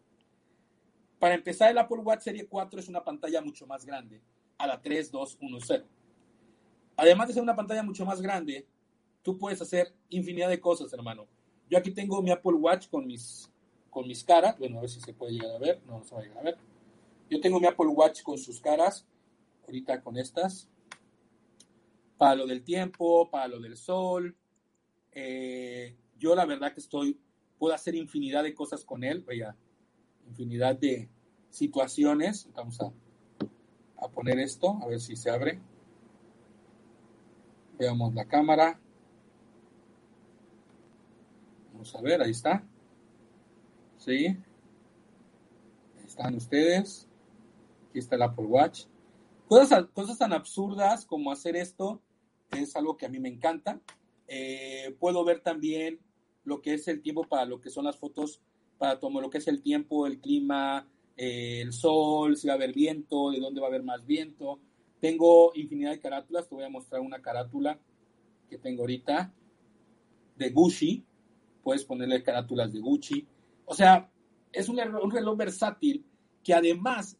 [1.19, 4.23] Para empezar, el Apple Watch Serie 4 es una pantalla mucho más grande,
[4.57, 5.83] a la 3210.
[6.95, 8.65] Además de ser una pantalla mucho más grande,
[9.21, 11.27] tú puedes hacer infinidad de cosas, hermano.
[11.69, 13.51] Yo aquí tengo mi Apple Watch con mis,
[13.91, 14.57] con mis caras.
[14.57, 15.79] Bueno, a ver si se puede llegar a ver.
[15.85, 16.57] No, no se va a llegar a ver.
[17.29, 19.05] Yo tengo mi Apple Watch con sus caras.
[19.65, 20.69] Ahorita con estas.
[22.17, 24.35] Para lo del tiempo, para lo del sol,
[25.11, 27.19] eh, yo la verdad que estoy,
[27.59, 29.55] puedo hacer infinidad de cosas con él, vaya,
[30.27, 31.09] infinidad de
[31.51, 32.49] situaciones.
[32.55, 32.91] Vamos a,
[33.97, 35.59] a poner esto, a ver si se abre.
[37.77, 38.79] Veamos la cámara.
[41.73, 42.63] Vamos a ver, ahí está.
[43.97, 44.27] Sí.
[45.97, 47.06] Ahí están ustedes.
[47.97, 48.83] Aquí está el Apple Watch.
[49.47, 51.99] Cosas, cosas tan absurdas como hacer esto
[52.51, 53.81] es algo que a mí me encanta.
[54.27, 55.99] Eh, puedo ver también
[56.43, 58.39] lo que es el tiempo para lo que son las fotos,
[58.77, 62.57] para tomar lo que es el tiempo, el clima, eh, el sol, si va a
[62.57, 64.59] haber viento, de dónde va a haber más viento.
[64.99, 67.79] Tengo infinidad de carátulas, te voy a mostrar una carátula
[68.47, 69.33] que tengo ahorita
[70.35, 71.03] de Gucci.
[71.63, 73.27] Puedes ponerle carátulas de Gucci.
[73.65, 74.07] O sea,
[74.51, 76.05] es un, un reloj versátil
[76.47, 77.17] que además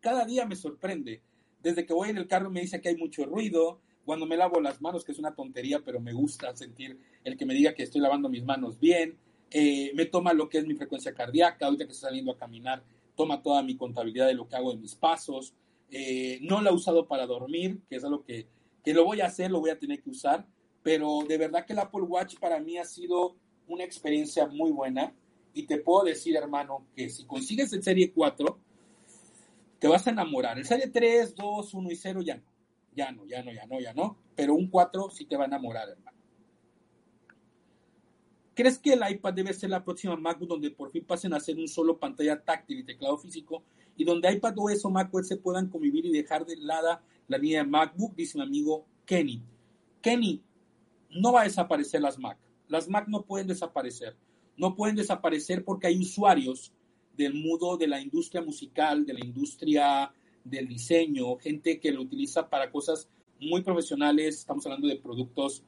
[0.00, 1.20] cada día me sorprende.
[1.62, 4.62] Desde que voy en el carro me dice que hay mucho ruido, cuando me lavo
[4.62, 7.82] las manos, que es una tontería, pero me gusta sentir el que me diga que
[7.82, 9.18] estoy lavando mis manos bien,
[9.50, 12.82] eh, me toma lo que es mi frecuencia cardíaca, ahorita que estoy saliendo a caminar,
[13.14, 15.52] toma toda mi contabilidad de lo que hago en mis pasos,
[15.90, 18.46] eh, no la he usado para dormir, que es algo que,
[18.82, 20.46] que lo voy a hacer, lo voy a tener que usar,
[20.82, 23.36] pero de verdad que el Apple Watch para mí ha sido
[23.68, 25.12] una experiencia muy buena
[25.54, 28.58] y te puedo decir, hermano, que si consigues el Serie 4,
[29.78, 30.58] te vas a enamorar.
[30.58, 32.52] El Serie 3, 2, 1 y 0 ya no
[32.94, 34.16] ya no, ya no, ya no, ya no.
[34.34, 36.16] Pero un 4 sí te va a enamorar, hermano.
[38.54, 41.56] ¿Crees que el iPad debe ser la próxima MacBook donde por fin pasen a ser
[41.56, 43.64] un solo pantalla táctil y teclado físico
[43.96, 47.62] y donde iPad OS o macOS se puedan convivir y dejar de lado la línea
[47.62, 48.14] de MacBook?
[48.14, 49.42] Dice mi amigo Kenny.
[50.02, 50.42] Kenny,
[51.10, 52.38] no va a desaparecer las Mac.
[52.68, 54.16] Las Mac no pueden desaparecer.
[54.56, 56.72] No pueden desaparecer porque hay usuarios
[57.16, 60.12] del mundo de la industria musical, de la industria
[60.44, 63.08] del diseño, gente que lo utiliza para cosas
[63.40, 65.62] muy profesionales, estamos hablando de productos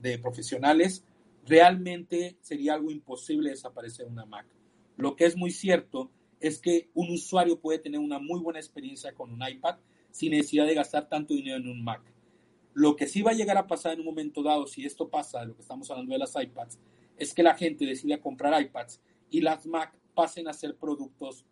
[0.00, 1.04] de profesionales,
[1.46, 4.46] realmente sería algo imposible desaparecer una Mac.
[4.96, 6.10] Lo que es muy cierto
[6.40, 9.76] es que un usuario puede tener una muy buena experiencia con un iPad
[10.10, 12.02] sin necesidad de gastar tanto dinero en un Mac.
[12.74, 15.44] Lo que sí va a llegar a pasar en un momento dado, si esto pasa,
[15.44, 16.78] lo que estamos hablando de las iPads,
[17.16, 19.00] es que la gente decida comprar iPads
[19.30, 21.44] y las Mac pasen a ser productos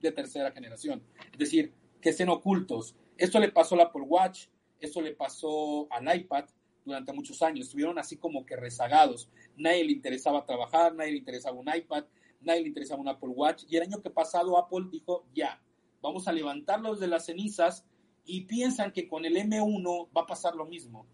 [0.00, 1.02] de tercera generación.
[1.32, 2.94] Es decir, que estén ocultos.
[3.16, 4.46] Esto le pasó al Apple Watch,
[4.80, 6.44] esto le pasó al iPad
[6.84, 7.66] durante muchos años.
[7.66, 9.28] Estuvieron así como que rezagados.
[9.56, 12.04] Nadie le interesaba trabajar, nadie le interesaba un iPad,
[12.40, 13.64] nadie le interesaba un Apple Watch.
[13.68, 15.60] Y el año que pasado Apple dijo, ya,
[16.00, 17.84] vamos a levantarlos de las cenizas
[18.24, 21.06] y piensan que con el M1 va a pasar lo mismo.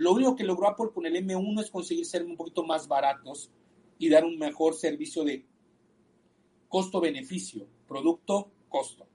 [0.00, 3.50] Lo único que logró Apple con el M1 es conseguir ser un poquito más baratos
[3.98, 5.44] y dar un mejor servicio de
[6.68, 9.06] costo-beneficio, producto-costo.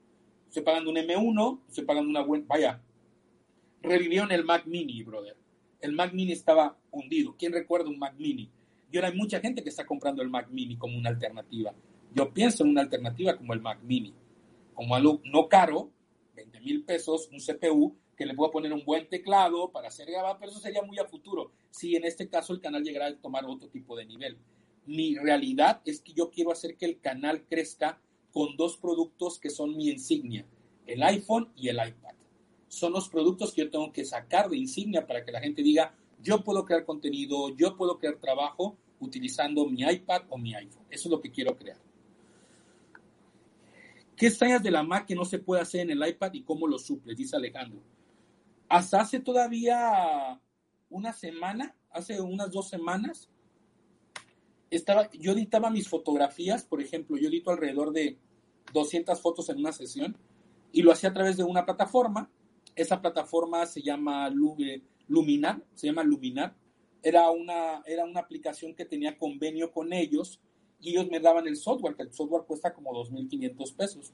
[0.46, 2.44] Estoy pagando un M1, estoy pagando una buena...
[2.46, 2.80] Vaya,
[3.82, 5.36] revivieron el Mac Mini, brother.
[5.80, 7.34] El Mac Mini estaba hundido.
[7.36, 8.48] ¿Quién recuerda un Mac Mini?
[8.92, 11.74] Y ahora hay mucha gente que está comprando el Mac Mini como una alternativa.
[12.14, 14.14] Yo pienso en una alternativa como el Mac Mini,
[14.72, 15.90] como algo no caro,
[16.36, 20.38] 20 mil pesos, un CPU que le puedo poner un buen teclado para hacer grabar,
[20.38, 21.52] pero eso sería muy a futuro.
[21.70, 24.38] Si en este caso el canal llegara a tomar otro tipo de nivel.
[24.86, 28.00] Mi realidad es que yo quiero hacer que el canal crezca
[28.32, 30.46] con dos productos que son mi insignia,
[30.86, 32.14] el iPhone y el iPad.
[32.68, 35.94] Son los productos que yo tengo que sacar de insignia para que la gente diga,
[36.22, 40.84] yo puedo crear contenido, yo puedo crear trabajo utilizando mi iPad o mi iPhone.
[40.90, 41.78] Eso es lo que quiero crear.
[44.16, 46.66] ¿Qué extrañas de la Mac que no se puede hacer en el iPad y cómo
[46.66, 47.16] lo suples?
[47.18, 47.80] Dice Alejandro.
[48.68, 50.40] Hasta hace todavía
[50.90, 53.30] una semana, hace unas dos semanas,
[54.70, 58.18] estaba, yo editaba mis fotografías, por ejemplo, yo edito alrededor de
[58.72, 60.16] 200 fotos en una sesión
[60.72, 62.30] y lo hacía a través de una plataforma.
[62.74, 66.56] Esa plataforma se llama Luminar, se llama Luminar.
[67.02, 70.40] Era una, era una aplicación que tenía convenio con ellos
[70.80, 74.12] y ellos me daban el software, que el software cuesta como 2.500 pesos.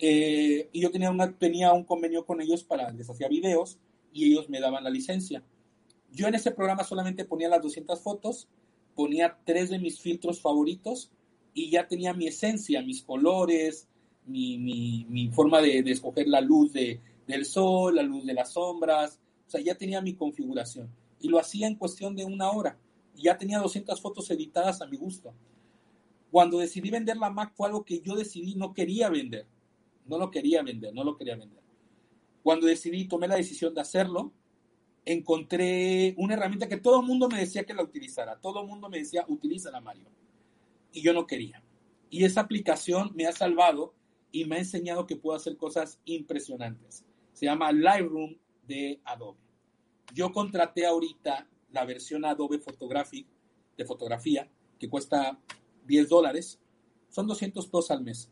[0.00, 3.78] Eh, y yo tenía, una, tenía un convenio con ellos para, les hacía videos
[4.14, 5.42] y ellos me daban la licencia.
[6.10, 8.48] Yo en ese programa solamente ponía las 200 fotos,
[8.94, 11.10] ponía tres de mis filtros favoritos
[11.52, 13.88] y ya tenía mi esencia, mis colores,
[14.24, 18.52] mi, mi, forma de, de, escoger la luz de, del sol, la luz de las
[18.52, 20.88] sombras, o sea, ya tenía mi configuración.
[21.20, 22.78] Y lo hacía en cuestión de una hora.
[23.16, 25.34] Y ya tenía 200 fotos editadas a mi gusto.
[26.30, 29.46] Cuando decidí vender la Mac fue algo que yo decidí no quería vender.
[30.06, 31.63] No lo quería vender, no lo quería vender.
[32.44, 34.30] Cuando decidí, tomé la decisión de hacerlo,
[35.06, 38.38] encontré una herramienta que todo el mundo me decía que la utilizara.
[38.38, 39.26] Todo el mundo me decía,
[39.72, 40.10] la Mario.
[40.92, 41.64] Y yo no quería.
[42.10, 43.94] Y esa aplicación me ha salvado
[44.30, 47.02] y me ha enseñado que puedo hacer cosas impresionantes.
[47.32, 48.36] Se llama Lightroom
[48.68, 49.38] de Adobe.
[50.12, 53.26] Yo contraté ahorita la versión Adobe Photographic
[53.78, 55.40] de fotografía, que cuesta
[55.86, 56.60] 10 dólares,
[57.08, 58.30] son 200 pesos al mes.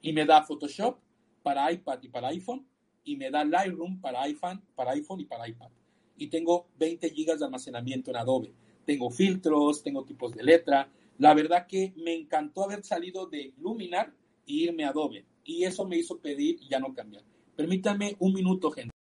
[0.00, 0.98] Y me da Photoshop
[1.42, 2.66] para iPad y para iPhone,
[3.06, 5.70] y me da Lightroom para iPhone, para iPhone y para iPad.
[6.18, 8.52] Y tengo 20 gigas de almacenamiento en Adobe.
[8.84, 10.90] Tengo filtros, tengo tipos de letra.
[11.18, 14.12] La verdad que me encantó haber salido de Luminar
[14.44, 15.24] irme a Adobe.
[15.44, 17.22] Y eso me hizo pedir ya no cambiar.
[17.54, 18.95] Permítanme un minuto, gente.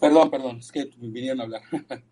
[0.00, 1.62] Perdón, perdón, es que vinieron a hablar.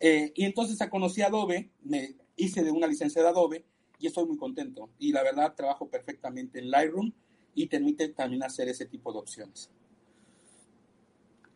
[0.00, 3.64] eh, y entonces conocí Adobe, me hice de una licencia de Adobe
[3.98, 4.90] y estoy muy contento.
[4.98, 7.12] Y la verdad trabajo perfectamente en Lightroom
[7.54, 9.70] y permite también hacer ese tipo de opciones.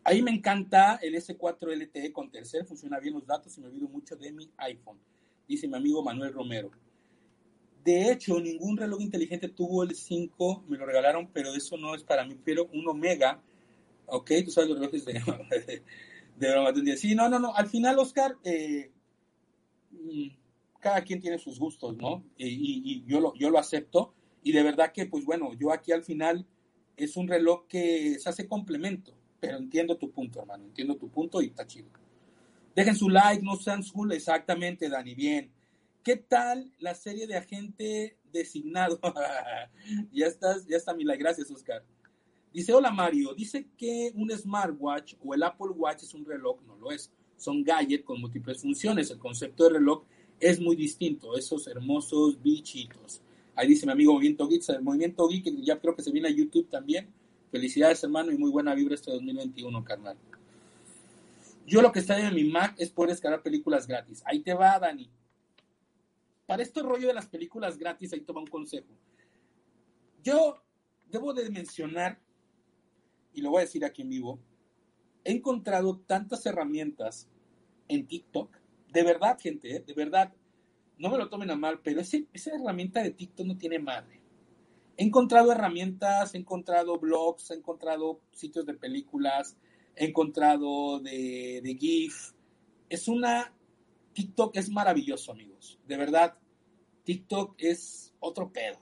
[0.04, 3.88] Ahí me encanta el S4 LTE con tercer, funciona bien los datos y me olvido
[3.88, 4.98] mucho de mi iPhone,
[5.48, 6.70] dice mi amigo Manuel Romero.
[7.82, 12.02] De hecho, ningún reloj inteligente tuvo el 5, me lo regalaron, pero eso no es
[12.02, 13.42] para mí, pero un Omega,
[14.06, 15.82] ok, tú sabes los relojes de,
[16.82, 18.90] de, Sí, no, no, no, al final, Oscar, eh,
[19.90, 20.28] mm,
[20.80, 22.24] cada quien tiene sus gustos, ¿no?
[22.36, 26.02] Y, yo, lo, yo lo acepto, y de verdad que, pues bueno, yo aquí al
[26.02, 26.46] final
[26.96, 31.40] es un reloj que se hace complemento, pero entiendo tu punto, hermano, entiendo tu punto
[31.40, 31.88] y está chido.
[32.74, 35.52] Dejen su like, no sean school, exactamente, Dani, bien.
[36.02, 39.00] ¿Qué tal la serie de agente designado?
[40.12, 41.82] ya estás, ya está mi like, gracias, Oscar.
[42.54, 46.76] Dice, hola Mario, dice que un smartwatch o el Apple Watch es un reloj, no
[46.76, 47.10] lo es.
[47.36, 49.10] Son gadgets con múltiples funciones.
[49.10, 50.04] El concepto de reloj
[50.40, 53.20] es muy distinto, esos hermosos bichitos.
[53.56, 56.32] Ahí dice mi amigo Movimiento Geek, el Movimiento Geek, ya creo que se viene a
[56.32, 57.12] YouTube también.
[57.50, 60.16] Felicidades, hermano, y muy buena vibra este 2021, carnal.
[61.66, 64.22] Yo lo que está en mi Mac es poder descargar películas gratis.
[64.24, 65.10] Ahí te va, Dani
[66.46, 68.88] para este rollo de las películas gratis, ahí toma un consejo.
[70.22, 70.62] Yo
[71.06, 72.18] debo de mencionar,
[73.34, 74.38] y lo voy a decir aquí en vivo,
[75.24, 77.28] he encontrado tantas herramientas
[77.88, 78.56] en TikTok,
[78.92, 79.84] de verdad, gente, ¿eh?
[79.84, 80.32] de verdad,
[80.98, 84.20] no me lo tomen a mal, pero esa herramienta de TikTok no tiene madre.
[84.96, 89.56] He encontrado herramientas, he encontrado blogs, he encontrado sitios de películas,
[89.96, 92.32] he encontrado de, de GIF.
[92.88, 93.52] Es una
[94.14, 95.78] TikTok es maravilloso, amigos.
[95.86, 96.38] De verdad,
[97.02, 98.78] TikTok es otro pedo.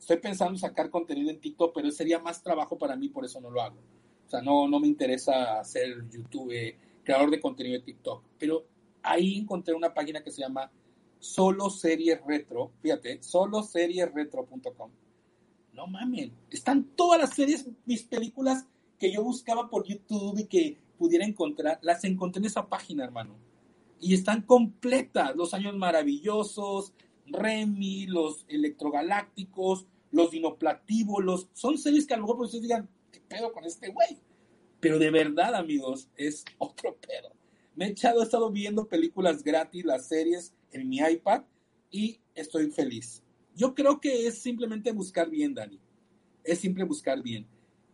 [0.00, 3.38] Estoy pensando en sacar contenido en TikTok, pero sería más trabajo para mí, por eso
[3.38, 3.76] no lo hago.
[4.26, 6.74] O sea, no, no me interesa ser YouTube,
[7.04, 8.24] creador de contenido de TikTok.
[8.38, 8.64] Pero
[9.02, 10.70] ahí encontré una página que se llama
[11.18, 12.72] Solo Series Retro.
[12.80, 14.90] Fíjate, soloseries-retro.com.
[15.74, 18.66] No mamen, están todas las series, mis películas
[18.98, 23.36] que yo buscaba por YouTube y que pudiera encontrar, las encontré en esa página, hermano
[24.00, 25.36] y están completas.
[25.36, 26.94] Los años maravillosos,
[27.32, 31.48] Remy, los electrogalácticos, los dinoplatívolos.
[31.52, 34.18] Son series que a lo mejor ustedes digan, ¿qué pedo con este güey?
[34.80, 37.32] Pero de verdad, amigos, es otro pedo.
[37.74, 41.44] Me he echado, he estado viendo películas gratis, las series en mi iPad
[41.90, 43.22] y estoy feliz.
[43.54, 45.80] Yo creo que es simplemente buscar bien, Dani.
[46.44, 47.46] Es simple buscar bien.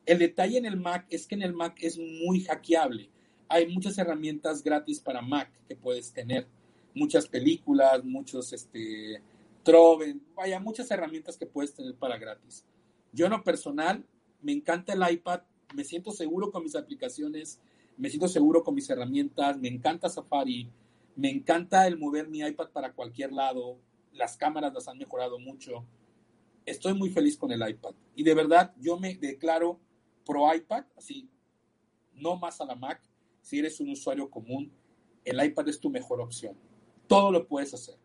[0.04, 3.10] El detalle en el Mac es que en el Mac es muy hackeable
[3.48, 6.46] hay muchas herramientas gratis para Mac que puedes tener.
[6.96, 9.22] Muchas películas, muchos, este,
[9.62, 12.66] Trove, vaya, muchas herramientas que puedes tener para gratis.
[13.12, 14.04] Yo en lo personal,
[14.42, 15.42] me encanta el iPad,
[15.74, 17.60] me siento seguro con mis aplicaciones,
[17.96, 20.68] me siento seguro con mis herramientas, me encanta Safari,
[21.14, 23.78] me encanta el mover mi iPad para cualquier lado,
[24.12, 25.86] las cámaras las han mejorado mucho.
[26.64, 27.94] Estoy muy feliz con el iPad.
[28.14, 29.78] Y de verdad, yo me declaro
[30.24, 31.28] pro iPad, así,
[32.14, 33.00] no más a la Mac
[33.46, 34.72] si eres un usuario común,
[35.24, 36.56] el iPad es tu mejor opción.
[37.06, 37.96] Todo lo puedes hacer.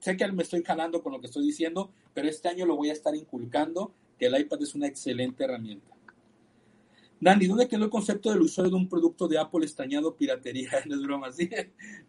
[0.00, 2.90] Sé que me estoy jalando con lo que estoy diciendo, pero este año lo voy
[2.90, 5.92] a estar inculcando, que el iPad es una excelente herramienta.
[7.20, 10.70] Nani, ¿dónde quedó el concepto del usuario de un producto de Apple extrañado piratería?
[10.86, 11.48] No es broma, ¿sí?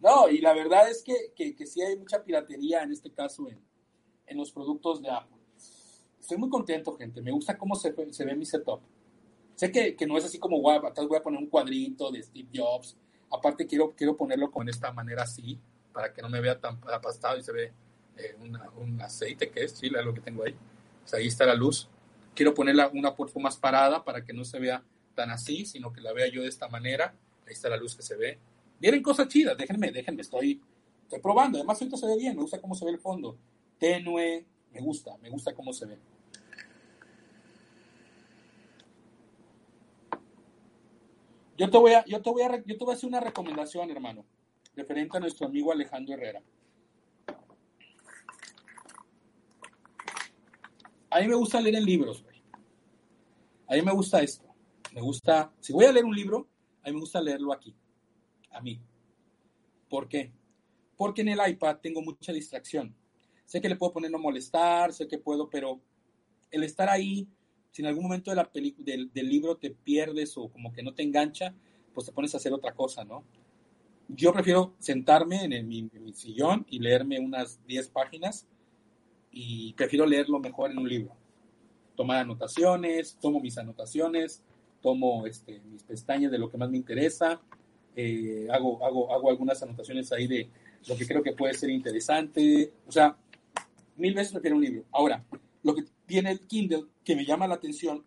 [0.02, 3.60] No, y la verdad es que, que, sí hay mucha piratería en este caso en,
[4.26, 5.38] en, los productos de Apple.
[6.18, 7.22] Estoy muy contento, gente.
[7.22, 8.80] Me gusta cómo se, se ve mi setup.
[9.54, 12.20] Sé que, que no es así como voy a, voy a poner un cuadrito de
[12.20, 12.96] Steve Jobs.
[13.30, 15.60] Aparte quiero, quiero ponerlo con esta manera así,
[15.94, 17.72] para que no me vea tan apastado y se ve
[18.18, 18.36] eh,
[18.76, 20.54] un aceite que es, sí, lo que tengo ahí.
[21.12, 21.88] ahí está la luz.
[22.34, 24.82] Quiero ponerla una porfo más parada para que no se vea
[25.14, 27.14] tan así, sino que la vea yo de esta manera.
[27.46, 28.38] Ahí está la luz que se ve.
[28.80, 30.60] Vienen cosas chidas, déjenme, déjenme, estoy,
[31.04, 31.58] estoy probando.
[31.58, 33.38] Además, ahorita se ve bien, me gusta cómo se ve el fondo.
[33.78, 35.98] Tenue, me gusta, me gusta cómo se ve.
[41.56, 43.88] Yo te voy a, yo te voy a, yo te voy a hacer una recomendación,
[43.90, 44.24] hermano,
[44.76, 46.42] referente a nuestro amigo Alejandro Herrera.
[51.10, 52.42] A mí me gusta leer en libros, güey.
[53.68, 54.44] A mí me gusta esto.
[54.92, 56.48] Me gusta, si voy a leer un libro,
[56.82, 57.74] a mí me gusta leerlo aquí.
[58.50, 58.80] A mí.
[59.88, 60.32] ¿Por qué?
[60.96, 62.94] Porque en el iPad tengo mucha distracción.
[63.44, 65.80] Sé que le puedo poner no molestar, sé que puedo, pero
[66.50, 67.28] el estar ahí
[67.74, 70.94] si en algún momento de la del, del, libro te pierdes o como que no
[70.94, 71.52] te engancha,
[71.92, 73.24] pues te pones a hacer otra cosa, ¿no?
[74.08, 78.46] Yo prefiero sentarme en, el, mi, sillón y leerme unas 10 páginas
[79.30, 81.14] y prefiero leerlo mejor en un libro.
[81.96, 84.42] Tomar anotaciones, tomo mis anotaciones,
[84.82, 87.40] tomo este, mis pestañas de lo que más me interesa,
[87.96, 90.50] eh, hago, hago, hago algunas anotaciones ahí de
[90.88, 92.72] lo que creo que puede ser interesante.
[92.86, 93.16] O sea,
[93.96, 94.84] mil veces prefiero un libro.
[94.92, 95.24] Ahora,
[95.62, 98.04] lo que tiene el Kindle que me llama la atención,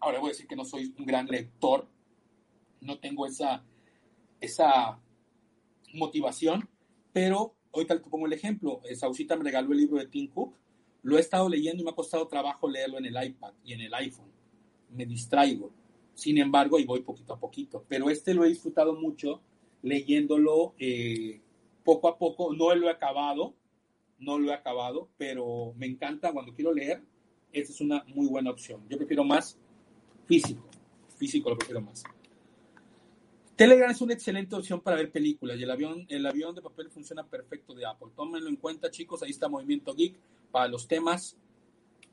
[0.00, 1.86] ahora voy a decir que no soy un gran lector,
[2.80, 3.64] no tengo esa,
[4.40, 5.00] esa
[5.94, 6.68] motivación,
[7.12, 8.80] pero ahorita te pongo el ejemplo.
[8.94, 10.54] Sausita me regaló el libro de Tim Cook,
[11.02, 13.80] lo he estado leyendo y me ha costado trabajo leerlo en el iPad y en
[13.80, 14.30] el iPhone.
[14.90, 15.72] Me distraigo.
[16.14, 17.84] Sin embargo, ahí voy poquito a poquito.
[17.88, 19.40] Pero este lo he disfrutado mucho
[19.82, 21.40] leyéndolo eh,
[21.84, 22.52] poco a poco.
[22.52, 23.54] No lo he acabado,
[24.18, 27.02] no lo he acabado, pero me encanta cuando quiero leer.
[27.52, 28.84] Esta es una muy buena opción.
[28.88, 29.58] Yo prefiero más
[30.26, 30.64] físico.
[31.16, 32.04] Físico lo prefiero más.
[33.58, 36.90] Telegram es una excelente opción para ver películas y el avión, el avión de papel
[36.90, 38.12] funciona perfecto de Apple.
[38.14, 39.20] Tómenlo en cuenta, chicos.
[39.20, 40.14] Ahí está Movimiento Geek
[40.52, 41.36] para los temas.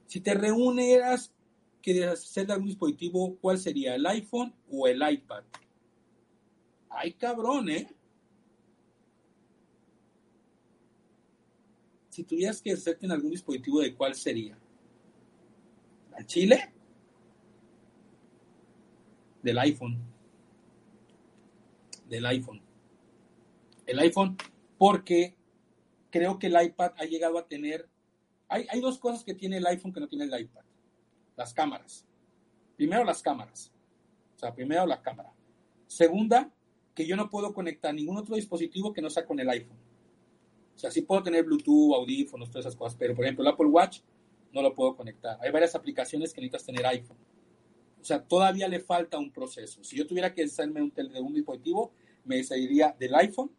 [0.08, 1.32] Si te reunieras,
[1.84, 3.94] quieres hacer algún dispositivo, ¿cuál sería?
[3.94, 5.44] ¿El iPhone o el iPad?
[6.90, 7.94] Ay, cabrón, ¿eh?
[12.10, 14.58] Si tuvieras que hacerte en algún dispositivo, ¿de cuál sería?
[16.18, 16.74] ¿Al Chile?
[19.44, 20.15] Del iPhone
[22.16, 22.62] del iPhone.
[23.86, 24.38] El iPhone,
[24.78, 25.36] porque
[26.10, 27.88] creo que el iPad ha llegado a tener...
[28.48, 30.64] Hay, hay dos cosas que tiene el iPhone que no tiene el iPad.
[31.36, 32.06] Las cámaras.
[32.76, 33.72] Primero las cámaras.
[34.36, 35.34] O sea, primero la cámara.
[35.88, 36.52] Segunda,
[36.94, 39.78] que yo no puedo conectar ningún otro dispositivo que no sea con el iPhone.
[40.76, 43.68] O sea, sí puedo tener Bluetooth, audífonos, todas esas cosas, pero por ejemplo el Apple
[43.68, 44.02] Watch
[44.52, 45.38] no lo puedo conectar.
[45.42, 47.18] Hay varias aplicaciones que necesitas tener iPhone.
[48.02, 49.84] O sea, todavía le falta un proceso.
[49.84, 51.92] Si yo tuviera que hacerme un, de un dispositivo,
[52.26, 53.52] me saliría del iPhone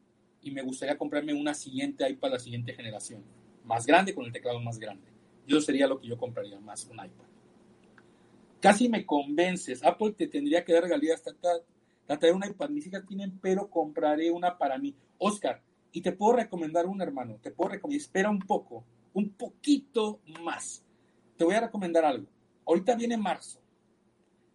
[0.43, 3.25] y me gustaría comprarme una siguiente iPad, la siguiente generación.
[3.65, 5.09] Más grande, con el teclado más grande.
[5.47, 7.27] Yo sería lo que yo compraría más, un iPad.
[8.61, 9.85] Casi me convences.
[9.85, 11.23] Apple te tendría que dar regalías.
[11.23, 12.71] Tratar un iPad.
[12.71, 14.95] Mis hijas tienen, pero compraré una para mí.
[15.19, 15.63] Oscar,
[15.93, 17.39] y te puedo recomendar un hermano.
[17.43, 18.01] Te puedo recomendar.
[18.01, 20.85] Espera un poco, un poquito más.
[21.37, 22.27] Te voy a recomendar algo.
[22.67, 23.61] Ahorita viene marzo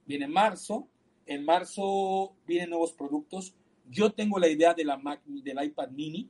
[0.05, 0.89] Viene marzo,
[1.25, 3.55] en marzo vienen nuevos productos.
[3.91, 6.29] Yo tengo la idea de la Mac, del iPad mini.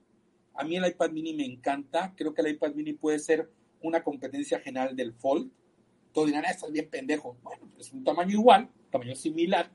[0.55, 2.13] A mí el iPad mini me encanta.
[2.17, 3.51] Creo que el iPad mini puede ser
[3.81, 5.51] una competencia general del Fold.
[6.11, 7.37] Todos dirán, ah, estás bien pendejo.
[7.43, 9.71] Bueno, es un tamaño igual, tamaño similar.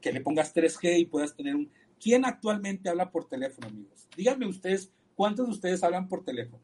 [0.00, 1.70] Que le pongas 3G y puedas tener un...
[2.00, 4.08] ¿Quién actualmente habla por teléfono, amigos?
[4.16, 6.62] Díganme ustedes, ¿cuántos de ustedes hablan por teléfono?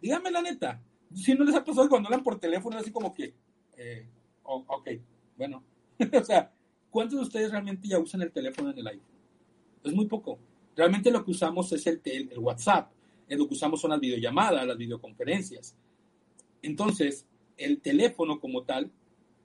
[0.00, 0.82] Díganme la neta.
[1.14, 3.34] Si no les ha pasado cuando hablan por teléfono, así como que,
[3.76, 4.08] eh,
[4.42, 4.90] ok,
[5.36, 5.64] bueno,
[6.20, 6.52] o sea,
[6.90, 9.11] ¿cuántos de ustedes realmente ya usan el teléfono en el iPhone?
[9.84, 10.38] Es muy poco.
[10.76, 12.90] Realmente lo que usamos es el, el, WhatsApp,
[13.28, 15.76] es lo que usamos son las videollamadas, las videoconferencias.
[16.62, 17.26] Entonces,
[17.56, 18.90] el teléfono como tal,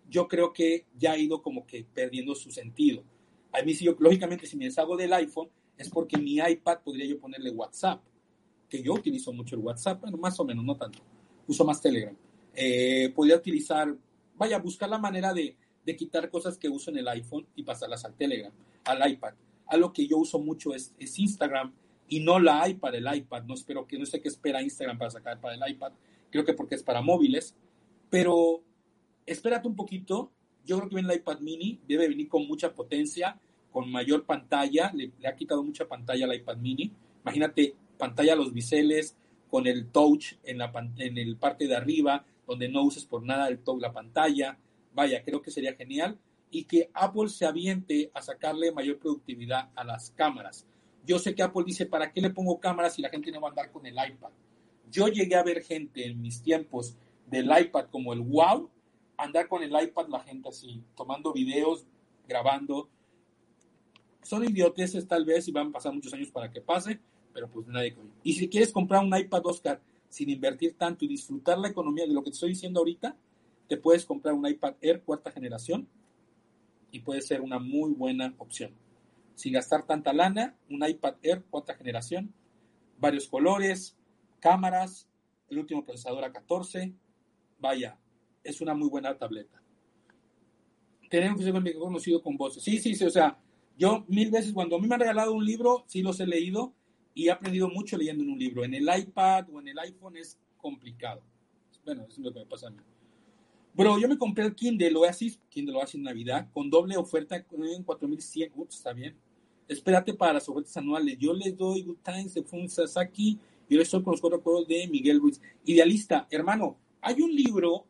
[0.09, 3.03] yo creo que ya ha ido como que perdiendo su sentido.
[3.51, 7.51] A mí, lógicamente, si me deshago del iPhone, es porque mi iPad podría yo ponerle
[7.51, 8.01] WhatsApp,
[8.69, 10.99] que yo utilizo mucho el WhatsApp, bueno, más o menos, no tanto.
[11.47, 12.15] Uso más Telegram.
[12.53, 13.95] Eh, podría utilizar,
[14.35, 18.03] vaya, buscar la manera de, de quitar cosas que uso en el iPhone y pasarlas
[18.05, 18.51] al Telegram,
[18.85, 19.33] al iPad.
[19.67, 21.73] Algo que yo uso mucho es, Instagram
[22.07, 23.43] y no la iPad, el iPad.
[23.43, 25.91] No espero que no sé qué espera Instagram para sacar para el iPad.
[26.29, 27.55] Creo que porque es para móviles.
[28.09, 28.63] Pero
[29.25, 30.31] espérate un poquito.
[30.65, 31.79] Yo creo que viene el iPad mini.
[31.87, 33.39] Debe venir con mucha potencia,
[33.71, 34.91] con mayor pantalla.
[34.93, 36.91] Le, ha quitado mucha pantalla al iPad mini.
[37.23, 39.17] Imagínate pantalla a los biseles
[39.49, 43.47] con el touch en la en el parte de arriba, donde no uses por nada
[43.47, 44.57] el touch, la pantalla
[44.97, 46.17] vaya, creo que sería genial
[46.49, 50.65] y que Apple se aviente a sacarle mayor productividad a las cámaras.
[51.05, 53.49] Yo sé que Apple dice, ¿para qué le pongo cámaras si la gente no va
[53.49, 54.29] a andar con el iPad?
[54.89, 56.95] Yo llegué a ver gente en mis tiempos
[57.25, 58.69] del iPad como el wow,
[59.17, 61.85] andar con el iPad la gente así, tomando videos,
[62.27, 62.89] grabando.
[64.21, 66.99] Son idioteces tal vez y van a pasar muchos años para que pase,
[67.33, 67.95] pero pues nadie.
[68.23, 72.13] Y si quieres comprar un iPad Oscar sin invertir tanto y disfrutar la economía de
[72.13, 73.15] lo que te estoy diciendo ahorita,
[73.67, 75.87] te puedes comprar un iPad Air cuarta generación
[76.91, 78.71] y puede ser una muy buena opción.
[79.35, 82.33] Sin gastar tanta lana, un iPad Air cuarta generación,
[82.97, 83.97] varios colores,
[84.39, 85.07] cámaras,
[85.49, 86.93] el último procesador a 14.
[87.59, 87.99] Vaya,
[88.43, 89.61] es una muy buena tableta.
[91.09, 92.63] Tenemos que ser conocido con voces.
[92.63, 93.39] Sí, sí, sí, o sea,
[93.77, 96.73] yo mil veces cuando a mí me han regalado un libro, sí los he leído
[97.13, 98.63] y he aprendido mucho leyendo en un libro.
[98.63, 101.23] En el iPad o en el iPhone es complicado.
[101.85, 102.79] Bueno, eso es lo que me pasa a mí.
[103.77, 108.51] Bro, yo me compré el Kindle Oasis, Kindle Oasis Navidad, con doble oferta en 4100.
[108.55, 109.15] Ups, está bien.
[109.67, 111.15] Espérate para las ofertas anuales.
[111.19, 113.37] Yo les doy Good Times de Fun Sasaki.
[113.69, 115.39] Yo estoy con los cuatro juegos de Miguel Ruiz.
[115.63, 117.85] Idealista, hermano, hay un libro.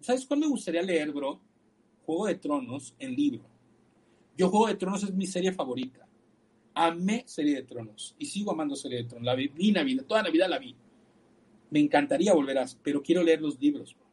[0.00, 1.38] ¿Sabes cuál me gustaría leer, bro?
[2.06, 3.42] Juego de Tronos en libro.
[4.38, 6.08] Yo Juego de Tronos es mi serie favorita.
[6.72, 9.26] Amé Serie de Tronos y sigo amando Serie de Tronos.
[9.26, 10.74] La vi, vi Navidad, toda Navidad la vi.
[11.68, 13.94] Me encantaría volver a, pero quiero leer los libros.
[13.94, 14.09] Bro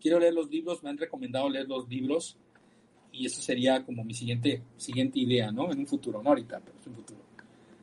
[0.00, 2.38] quiero leer los libros, me han recomendado leer los libros
[3.12, 5.72] y eso sería como mi siguiente, siguiente idea, ¿no?
[5.72, 7.20] En un futuro, no ahorita, pero en un futuro.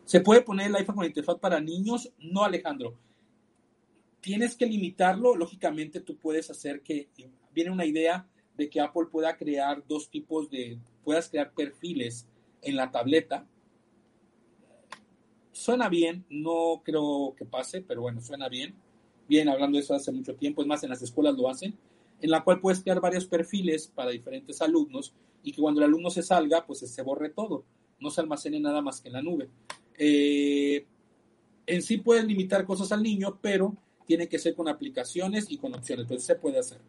[0.06, 2.12] ¿Se puede poner el iPhone con interfaz para niños?
[2.20, 2.96] No, Alejandro.
[4.22, 5.36] Tienes que limitarlo.
[5.36, 7.10] Lógicamente, tú puedes hacer que.
[7.54, 10.78] Viene una idea de que Apple pueda crear dos tipos de.
[11.04, 12.28] Puedas crear perfiles
[12.62, 13.48] en la tableta.
[15.52, 18.76] Suena bien, no creo que pase, pero bueno, suena bien.
[19.28, 21.78] Bien, hablando de eso hace mucho tiempo, es más, en las escuelas lo hacen,
[22.24, 25.14] en la cual puedes crear varios perfiles para diferentes alumnos
[25.44, 27.66] y que cuando el alumno se salga, pues se borre todo,
[28.00, 29.50] no se almacene nada más que en la nube.
[29.98, 30.86] Eh,
[31.68, 35.76] en sí puedes limitar cosas al niño, pero tiene que ser con aplicaciones y con
[35.76, 36.80] opciones, entonces se puede hacer.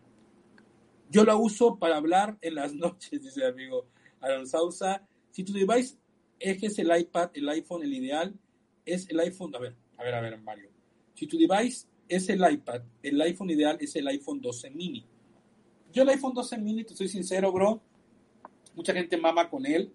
[1.10, 3.86] Yo lo uso para hablar en las noches, dice amigo
[4.20, 5.04] Aaron Sausa.
[5.32, 5.96] Si tu device
[6.38, 8.32] es el iPad, el iPhone, el ideal,
[8.86, 10.70] es el iPhone, a ver, a ver, a ver, Mario.
[11.14, 15.04] Si tu device es el iPad, el iPhone ideal es el iPhone 12 mini.
[15.94, 17.80] Yo el iPhone 12 mini, te soy sincero, bro,
[18.74, 19.94] mucha gente mama con él.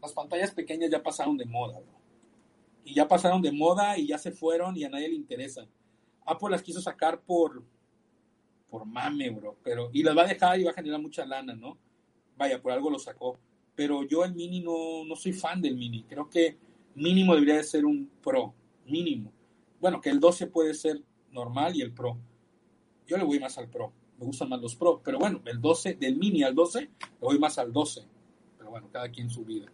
[0.00, 2.00] Las pantallas pequeñas ya pasaron de moda, bro.
[2.84, 5.66] Y ya pasaron de moda y ya se fueron y a nadie le interesa.
[6.24, 7.62] Apple las quiso sacar por,
[8.70, 9.58] por mame, bro.
[9.62, 11.76] Pero, y las va a dejar y va a generar mucha lana, ¿no?
[12.38, 13.38] Vaya, por algo lo sacó.
[13.74, 16.02] Pero yo el mini no, no soy fan del mini.
[16.04, 16.56] Creo que
[16.94, 18.54] mínimo debería de ser un Pro,
[18.86, 19.30] mínimo.
[19.80, 22.16] Bueno, que el 12 puede ser normal y el Pro.
[23.06, 25.94] Yo le voy más al Pro, me gustan más los Pro, pero bueno, el 12,
[25.94, 26.90] del mini al 12, le
[27.20, 28.02] voy más al 12.
[28.58, 29.66] Pero bueno, cada quien su vida.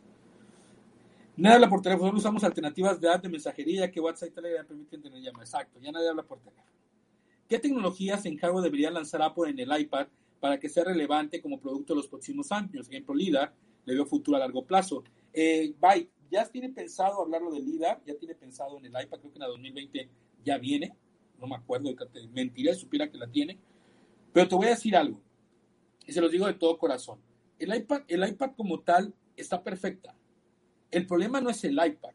[1.37, 5.01] Nadie habla por teléfono, usamos alternativas de app de mensajería que WhatsApp y Telegram permiten
[5.01, 5.49] tener llamadas.
[5.49, 6.71] Exacto, ya nadie habla por teléfono.
[7.49, 10.07] ¿Qué tecnologías en hardware debería lanzar Apple en el iPad
[10.39, 12.89] para que sea relevante como producto de los próximos años?
[12.89, 15.03] Ejemplo, LIDAR, le veo futuro a largo plazo.
[15.33, 19.33] Eh, Byte, ya tiene pensado hablarlo del LIDAR, ya tiene pensado en el iPad, creo
[19.33, 20.09] que en la 2020
[20.45, 20.95] ya viene,
[21.41, 21.91] no me acuerdo,
[22.33, 23.59] mentiría si supiera que la tiene,
[24.33, 25.21] pero te voy a decir algo,
[26.07, 27.21] y se los digo de todo corazón,
[27.59, 30.15] el iPad, el iPad como tal está perfecta,
[30.91, 32.13] el problema no es el iPad,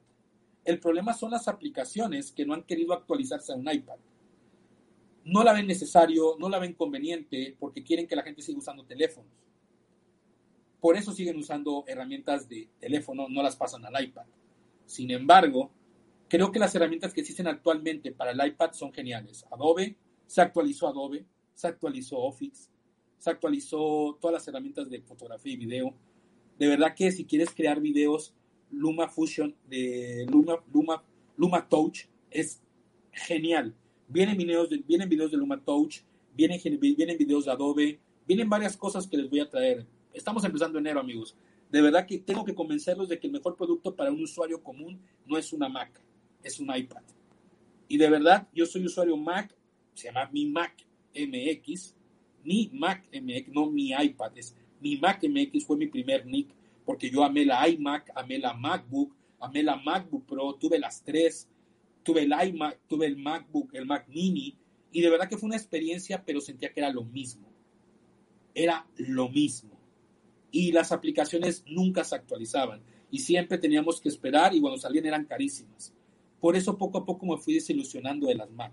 [0.66, 3.98] el problema son las aplicaciones que no han querido actualizarse a un iPad.
[5.24, 8.84] No la ven necesario, no la ven conveniente, porque quieren que la gente siga usando
[8.84, 9.32] teléfonos.
[10.82, 14.26] Por eso siguen usando herramientas de teléfono, no las pasan al iPad.
[14.86, 15.72] Sin embargo,
[16.28, 19.46] creo que las herramientas que existen actualmente para el iPad son geniales.
[19.52, 22.70] Adobe, se actualizó Adobe, se actualizó Office,
[23.18, 25.96] se actualizó todas las herramientas de fotografía y video.
[26.60, 28.34] De verdad que si quieres crear videos,
[28.72, 31.04] Luma Fusion de Luma, Luma,
[31.38, 32.62] Luma Touch es
[33.12, 33.74] genial.
[34.08, 36.02] Vienen videos de, vienen videos de Luma Touch,
[36.36, 39.86] vienen, vienen videos de Adobe, vienen varias cosas que les voy a traer.
[40.14, 41.36] Estamos empezando enero, amigos.
[41.72, 45.02] De verdad que tengo que convencerlos de que el mejor producto para un usuario común
[45.26, 46.00] no es una Mac,
[46.44, 47.02] es un iPad.
[47.88, 49.56] Y de verdad, yo soy usuario Mac,
[49.94, 50.86] se llama mi Mac
[51.16, 56.50] Mi Mac MX, no mi iPad, es mi Mac MX fue mi primer nick,
[56.86, 61.50] porque yo amé la iMac, amé la MacBook, amé la MacBook Pro, tuve las tres,
[62.04, 64.56] tuve el iMac, tuve el MacBook, el Mac Mini,
[64.92, 67.48] y de verdad que fue una experiencia, pero sentía que era lo mismo.
[68.54, 69.76] Era lo mismo
[70.56, 75.26] y las aplicaciones nunca se actualizaban y siempre teníamos que esperar y cuando salían eran
[75.26, 75.94] carísimas.
[76.40, 78.72] Por eso poco a poco me fui desilusionando de las Mac.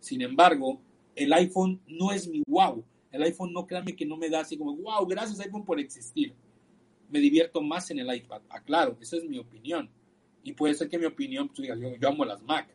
[0.00, 0.80] Sin embargo,
[1.16, 2.84] el iPhone no es mi wow.
[3.10, 6.34] El iPhone no créanme que no me da así como wow, gracias iPhone por existir.
[7.10, 8.42] Me divierto más en el iPad.
[8.50, 9.88] Aclaro, ah, esa es mi opinión.
[10.44, 12.68] Y puede ser que mi opinión, pues, yo, yo amo las Mac.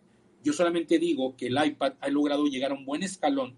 [0.43, 3.55] Yo solamente digo que el iPad ha logrado llegar a un buen escalón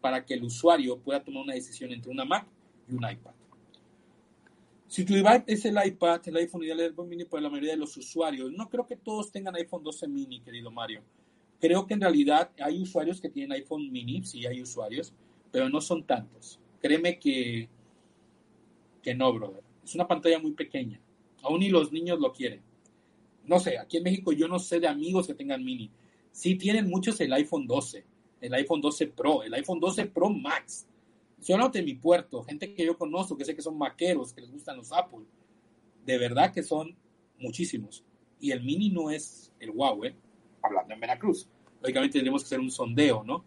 [0.00, 2.46] para que el usuario pueda tomar una decisión entre una Mac
[2.88, 3.32] y un iPad.
[4.88, 7.72] Si tu device es el iPad, el iPhone ideal el iPhone mini para la mayoría
[7.72, 11.02] de los usuarios, no creo que todos tengan iPhone 12 mini, querido Mario.
[11.60, 15.12] Creo que en realidad hay usuarios que tienen iPhone mini, sí hay usuarios,
[15.50, 16.58] pero no son tantos.
[16.80, 17.68] Créeme que,
[19.02, 19.62] que no, brother.
[19.82, 21.00] Es una pantalla muy pequeña.
[21.42, 22.60] Aún ni los niños lo quieren.
[23.44, 25.90] No sé, aquí en México yo no sé de amigos que tengan mini.
[26.32, 28.04] Sí tienen muchos el iPhone 12,
[28.40, 30.86] el iPhone 12 Pro, el iPhone 12 Pro Max
[31.44, 34.50] Solo de mi puerto, gente que yo conozco, que sé que son maqueros, que les
[34.50, 35.26] gustan los Apple.
[36.06, 36.96] De verdad que son
[37.38, 38.02] muchísimos.
[38.40, 40.16] Y el mini no es el wow, ¿eh?
[40.64, 41.46] Hablando en Veracruz.
[41.82, 43.44] Lógicamente tenemos que hacer un sondeo, ¿no?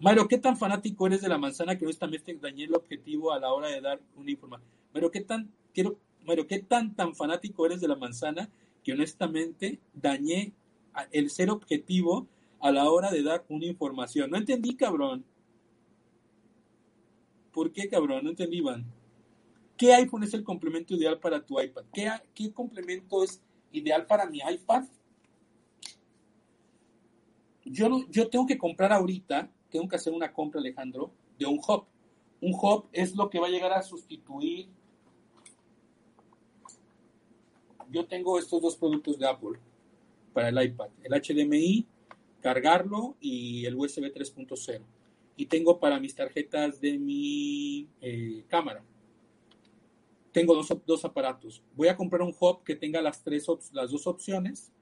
[0.00, 3.52] Mario, ¿qué tan fanático eres de la manzana que honestamente dañé el objetivo a la
[3.52, 4.68] hora de dar una información?
[4.92, 8.50] Mario, ¿qué tan, quiero, Mario, ¿qué tan, tan fanático eres de la manzana
[8.82, 10.52] que honestamente dañé
[11.12, 12.26] el ser objetivo
[12.60, 14.30] a la hora de dar una información?
[14.30, 15.24] No entendí, cabrón.
[17.52, 18.24] ¿Por qué, cabrón?
[18.24, 18.84] No entendí, Iván.
[19.76, 21.84] ¿Qué iPhone es el complemento ideal para tu iPad?
[21.92, 23.40] ¿Qué, ¿Qué, complemento es
[23.72, 24.84] ideal para mi iPad?
[27.68, 31.84] Yo, yo tengo que comprar ahorita, tengo que hacer una compra, Alejandro, de un hub.
[32.40, 34.68] Un hub es lo que va a llegar a sustituir.
[37.90, 39.58] Yo tengo estos dos productos de Apple
[40.32, 41.86] para el iPad, el HDMI,
[42.40, 44.82] cargarlo y el USB 3.0.
[45.36, 48.84] Y tengo para mis tarjetas de mi eh, cámara.
[50.30, 51.62] Tengo dos, dos, aparatos.
[51.74, 54.72] Voy a comprar un hub que tenga las, tres, las dos opciones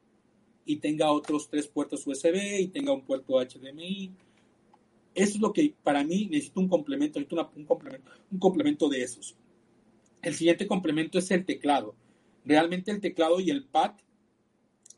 [0.64, 4.12] y tenga otros tres puertos USB y tenga un puerto HDMI.
[5.14, 9.02] Eso es lo que para mí necesito un complemento, necesito un, complemento, un complemento de
[9.02, 9.36] esos.
[10.22, 11.94] El siguiente complemento es el teclado.
[12.44, 13.92] Realmente el teclado y el pad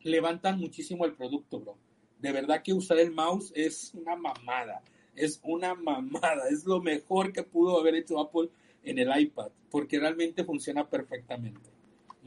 [0.03, 1.77] levantan muchísimo el producto, bro.
[2.21, 4.83] De verdad que usar el mouse es una mamada.
[5.15, 6.49] Es una mamada.
[6.49, 8.49] Es lo mejor que pudo haber hecho Apple
[8.83, 11.71] en el iPad, porque realmente funciona perfectamente.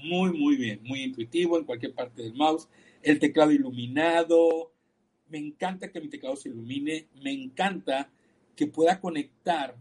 [0.03, 2.67] Muy, muy bien, muy intuitivo en cualquier parte del mouse.
[3.01, 4.73] El teclado iluminado.
[5.27, 7.07] Me encanta que mi teclado se ilumine.
[7.21, 8.09] Me encanta
[8.55, 9.77] que pueda conectar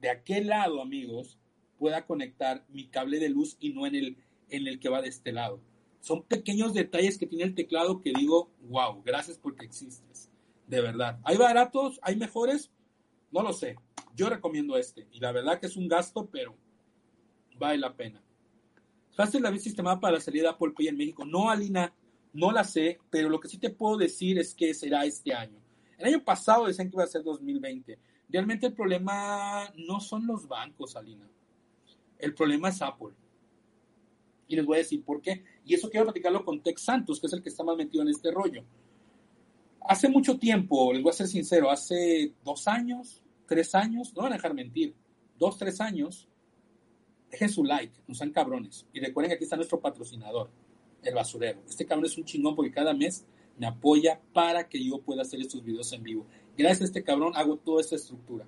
[0.00, 1.38] de aquel lado, amigos,
[1.78, 4.16] pueda conectar mi cable de luz y no en el,
[4.48, 5.60] en el que va de este lado.
[6.00, 10.30] Son pequeños detalles que tiene el teclado que digo, wow, gracias porque existes.
[10.66, 11.18] De verdad.
[11.24, 11.98] ¿Hay baratos?
[12.02, 12.70] ¿Hay mejores?
[13.30, 13.76] No lo sé.
[14.14, 15.08] Yo recomiendo este.
[15.12, 16.56] Y la verdad que es un gasto, pero
[17.58, 18.22] vale la pena.
[19.22, 21.24] ¿Hace la vez sistema para la salida de Apple Pay en México?
[21.24, 21.92] No, Alina,
[22.32, 25.58] no la sé, pero lo que sí te puedo decir es que será este año.
[25.98, 27.98] El año pasado decían que iba a ser 2020.
[28.28, 31.28] Realmente el problema no son los bancos, Alina.
[32.18, 33.14] El problema es Apple.
[34.46, 35.44] Y les voy a decir por qué.
[35.64, 38.08] Y eso quiero platicarlo con Tex Santos, que es el que está más metido en
[38.08, 38.64] este rollo.
[39.86, 44.32] Hace mucho tiempo, les voy a ser sincero, hace dos años, tres años, no van
[44.32, 44.94] a dejar mentir,
[45.38, 46.28] dos, tres años,
[47.30, 48.86] dejen su like, no sean cabrones.
[48.92, 50.50] Y recuerden que aquí está nuestro patrocinador,
[51.02, 51.60] el basurero.
[51.68, 53.24] Este cabrón es un chingón porque cada mes
[53.58, 56.26] me apoya para que yo pueda hacer estos videos en vivo.
[56.56, 58.46] Gracias a este cabrón hago toda esta estructura.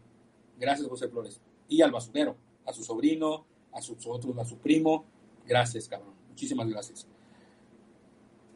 [0.58, 1.40] Gracias, José Flores.
[1.68, 5.04] Y al basurero, a su sobrino, a sus otros, a su primo.
[5.46, 6.14] Gracias, cabrón.
[6.28, 7.06] Muchísimas gracias.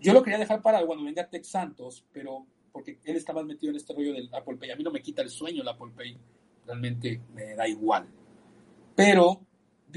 [0.01, 3.70] Yo lo quería dejar para cuando venga Tex Santos, pero porque él está más metido
[3.70, 4.70] en este rollo del Apple Pay.
[4.70, 6.18] A mí no me quita el sueño el Apple Pay.
[6.66, 8.07] Realmente me da igual.
[8.95, 9.41] Pero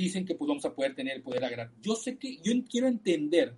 [0.03, 1.71] dicen que pues vamos a poder tener el poder agregar.
[1.81, 3.55] Yo sé que, yo quiero entender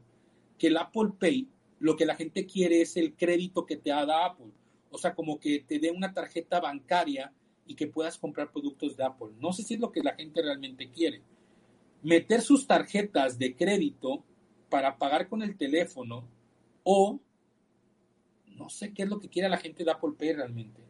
[0.58, 1.48] que el Apple Pay,
[1.80, 4.52] lo que la gente quiere es el crédito que te da Apple.
[4.90, 7.34] O sea, como que te dé una tarjeta bancaria
[7.66, 9.30] y que puedas comprar productos de Apple.
[9.40, 11.22] No sé si es lo que la gente realmente quiere
[12.04, 14.24] meter sus tarjetas de crédito
[14.70, 16.28] para pagar con el teléfono
[16.84, 17.20] o
[18.58, 20.82] no sé qué es lo que quiere la gente de Apple Pay realmente.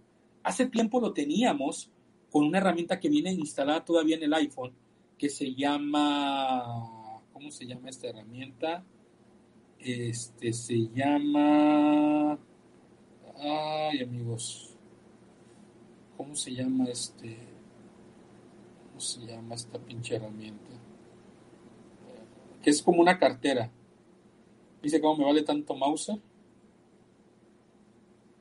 [0.44, 1.92] Hace tiempo lo teníamos
[2.30, 4.74] con una herramienta que viene instalada todavía en el iPhone
[5.22, 8.84] que se llama ¿cómo se llama esta herramienta?
[9.78, 12.40] Este se llama
[13.38, 14.76] ay amigos
[16.18, 17.38] ¿cómo se llama este
[18.88, 20.72] ¿cómo se llama esta pinche herramienta?
[22.64, 23.72] que es como una cartera.
[24.82, 26.20] Dice, ¿cómo me vale tanto Mauser?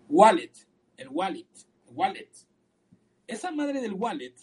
[0.09, 0.53] Wallet,
[0.97, 1.47] el wallet,
[1.93, 2.31] wallet.
[3.27, 4.35] Esa madre del wallet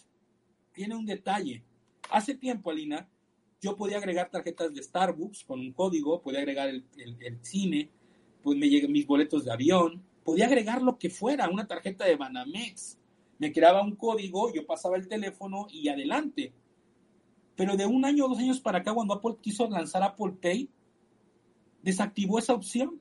[0.72, 1.64] tiene un detalle.
[2.10, 3.08] Hace tiempo, Alina,
[3.60, 6.84] yo podía agregar tarjetas de Starbucks con un código, podía agregar el,
[7.42, 7.90] cine,
[8.42, 12.16] pues me llegan mis boletos de avión, podía agregar lo que fuera, una tarjeta de
[12.16, 12.98] Banamex.
[13.38, 16.52] Me creaba un código, yo pasaba el teléfono y adelante.
[17.56, 20.70] Pero de un año o dos años para acá, cuando Apple quiso lanzar Apple Pay,
[21.82, 23.00] desactivó esa opción.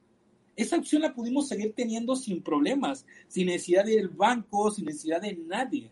[0.55, 5.35] Esa opción la pudimos seguir teniendo sin problemas, sin necesidad del banco, sin necesidad de
[5.35, 5.91] nadie.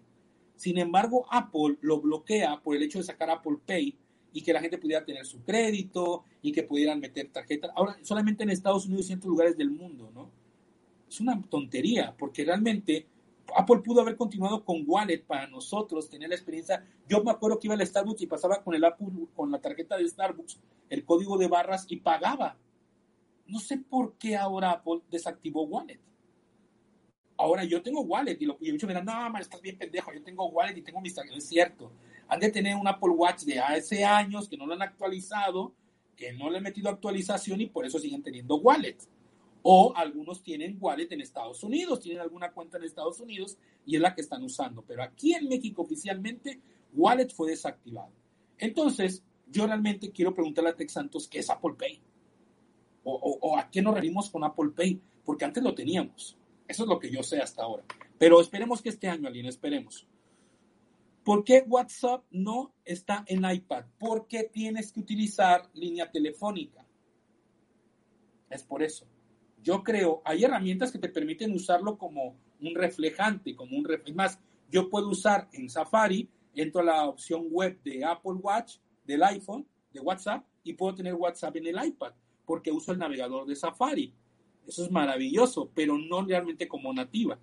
[0.55, 3.95] Sin embargo, Apple lo bloquea por el hecho de sacar Apple Pay
[4.33, 7.71] y que la gente pudiera tener su crédito y que pudieran meter tarjetas.
[7.75, 10.29] Ahora, solamente en Estados Unidos y en otros lugares del mundo, ¿no?
[11.07, 13.07] Es una tontería, porque realmente
[13.55, 16.85] Apple pudo haber continuado con Wallet para nosotros, tener la experiencia.
[17.07, 19.97] Yo me acuerdo que iba al Starbucks y pasaba con el Apple, con la tarjeta
[19.97, 22.57] de Starbucks, el código de barras y pagaba.
[23.47, 25.99] No sé por qué ahora Apple desactivó Wallet.
[27.37, 30.13] Ahora yo tengo Wallet y, lo, y muchos me dirán, no, man, estás bien pendejo,
[30.13, 31.39] yo tengo Wallet y tengo mis tarjetas.
[31.39, 31.91] Es cierto.
[32.27, 35.73] Han de tener un Apple Watch de hace años que no lo han actualizado,
[36.15, 38.97] que no le han metido actualización y por eso siguen teniendo Wallet.
[39.63, 44.01] O algunos tienen wallet en Estados Unidos, tienen alguna cuenta en Estados Unidos y es
[44.01, 44.83] la que están usando.
[44.83, 46.59] Pero aquí en México oficialmente,
[46.93, 48.11] wallet fue desactivado.
[48.59, 51.99] Entonces, yo realmente quiero preguntarle a Tex Santos qué es Apple Pay.
[53.07, 56.35] O, a qué nos referimos con Apple Pay, porque antes lo teníamos.
[56.67, 57.83] Eso es lo que yo sé hasta ahora.
[58.17, 60.07] Pero esperemos que este año, Aline, esperemos.
[61.23, 63.85] ¿Por qué WhatsApp no está en iPad?
[63.97, 66.85] Porque tienes que utilizar línea telefónica.
[68.49, 69.07] Es por eso
[69.65, 74.39] yo creo, hay herramientas que te permiten usarlo como un reflejante, como un más,
[74.69, 79.67] yo puedo usar en Safari entro a la opción web de Apple Watch, del iPhone,
[79.91, 82.13] de WhatsApp, y puedo tener WhatsApp en el iPad,
[82.45, 84.13] porque uso el navegador de Safari.
[84.67, 87.39] Eso es maravilloso, pero no realmente como nativa.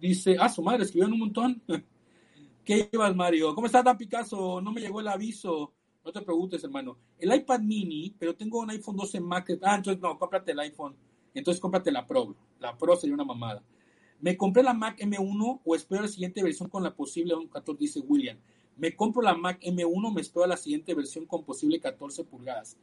[0.00, 1.62] Dice, ah, su madre, escribió un montón.
[2.64, 3.54] ¿Qué llevas, Mario?
[3.54, 4.60] ¿Cómo estás, Dan Picasso?
[4.60, 5.72] No me llegó el aviso.
[6.04, 6.98] No te preguntes, hermano.
[7.18, 9.58] El iPad mini, pero tengo un iPhone 12 Max.
[9.62, 10.94] Ah, entonces no, cómprate el iPhone.
[11.34, 12.36] Entonces cómprate la Pro.
[12.60, 13.62] La Pro sería una mamada.
[14.20, 18.00] Me compré la Mac M1 o espero la siguiente versión con la posible 14, dice
[18.00, 18.38] William.
[18.76, 22.76] Me compro la Mac M1, me espero la siguiente versión con posible 14 pulgadas.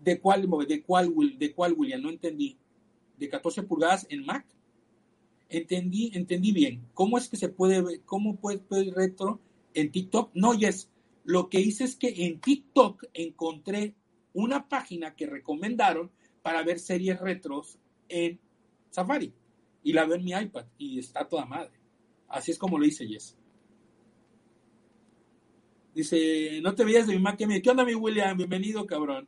[0.00, 2.02] ¿De cuál, de cuál, de cuál William?
[2.02, 2.56] No entendí.
[3.16, 4.46] ¿De 14 pulgadas en Mac?
[5.48, 6.86] Entendí, entendí bien.
[6.94, 9.40] ¿Cómo es que se puede ver, cómo puede ver retro
[9.74, 10.30] en TikTok?
[10.34, 10.90] No, yes.
[11.24, 13.94] Lo que hice es que en TikTok encontré
[14.32, 16.10] una página que recomendaron
[16.42, 17.78] para ver series retros
[18.08, 18.38] en
[18.90, 19.32] Safari.
[19.82, 21.78] Y la veo en mi iPad y está toda madre.
[22.28, 23.36] Así es como lo hice, Yes.
[25.94, 28.36] Dice, no te veías de mi Mac ¿Qué onda, mi William?
[28.36, 29.26] Bienvenido, cabrón.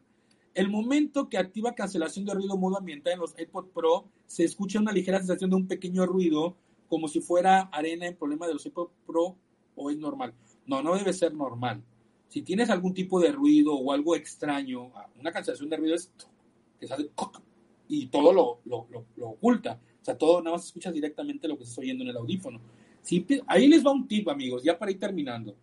[0.54, 4.80] El momento que activa cancelación de ruido modo ambiental en los AirPods Pro, se escucha
[4.80, 6.56] una ligera sensación de un pequeño ruido,
[6.88, 9.36] como si fuera arena en problema de los AirPods Pro,
[9.76, 10.34] o es normal.
[10.66, 11.82] No, no debe ser normal.
[12.28, 16.10] Si tienes algún tipo de ruido o algo extraño, ah, una cancelación de ruido es
[16.78, 17.10] que sale
[17.88, 18.86] y todo lo, lo,
[19.16, 19.80] lo, oculta.
[20.00, 22.60] O sea, todo nada más escuchas directamente lo que estás oyendo en el audífono.
[23.02, 25.56] Si, ahí les va un tip, amigos, ya para ir terminando.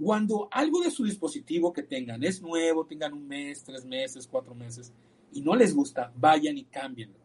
[0.00, 4.54] Cuando algo de su dispositivo que tengan es nuevo, tengan un mes, tres meses, cuatro
[4.54, 4.92] meses,
[5.32, 7.18] y no les gusta, vayan y cámbienlo.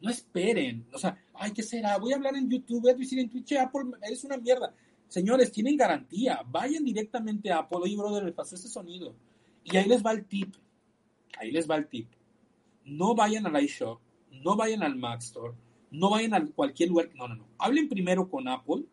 [0.00, 0.86] No esperen.
[0.92, 1.98] O sea, ay, ¿qué será?
[1.98, 4.72] Voy a hablar en YouTube, voy a decir en Twitch, Apple es una mierda.
[5.08, 6.40] Señores, tienen garantía.
[6.48, 7.80] Vayan directamente a Apple.
[7.82, 9.14] Oye, brother, me pasó este sonido.
[9.64, 10.54] Y ahí les va el tip.
[11.38, 12.08] Ahí les va el tip.
[12.84, 15.54] No vayan al iShop, no vayan al Mac Store,
[15.90, 17.10] no vayan a cualquier lugar.
[17.14, 17.46] No, no, no.
[17.58, 18.84] Hablen primero con Apple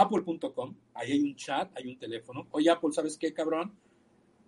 [0.00, 2.46] apple.com, ahí hay un chat, hay un teléfono.
[2.52, 3.72] Oye, Apple, ¿sabes qué, cabrón?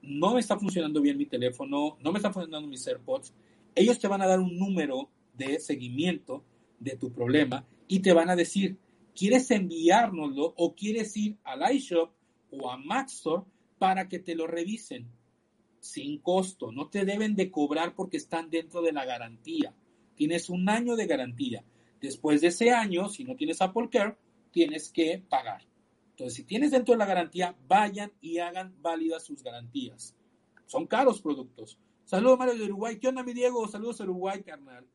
[0.01, 3.35] No me está funcionando bien mi teléfono, no me están funcionando mis AirPods.
[3.75, 6.43] Ellos te van a dar un número de seguimiento
[6.81, 8.77] de tu problema y te van a decir,
[9.15, 12.11] ¿quieres enviárnoslo o quieres ir al iShop
[12.51, 13.45] o a Maxstore
[13.79, 15.07] para que te lo revisen?
[15.81, 19.75] Sin costo, no te deben de cobrar porque están dentro de la garantía.
[20.15, 21.65] Tienes un año de garantía.
[22.01, 24.17] Después de ese año, si no tienes Apple Care,
[24.53, 25.67] tienes que pagar.
[26.11, 30.15] Entonces, si tienes dentro de la garantía, vayan y hagan válidas sus garantías.
[30.67, 31.79] Son caros productos.
[32.05, 32.99] Saludos, Mario de Uruguay.
[32.99, 33.67] ¿Qué onda, mi Diego?
[33.67, 34.87] Saludos Uruguay, carnal.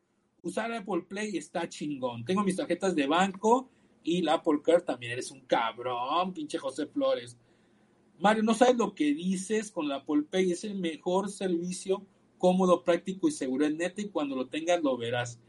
[0.42, 2.24] Usar Apple Play está chingón.
[2.24, 3.68] Tengo mis tarjetas de banco
[4.04, 5.12] y la Apple Care también.
[5.12, 7.36] Eres un cabrón, pinche José Flores.
[8.20, 10.52] Mario, no sabes lo que dices con la Apple Pay.
[10.52, 12.06] Es el mejor servicio
[12.38, 15.40] cómodo, práctico y seguro en neta y cuando lo tengas lo verás.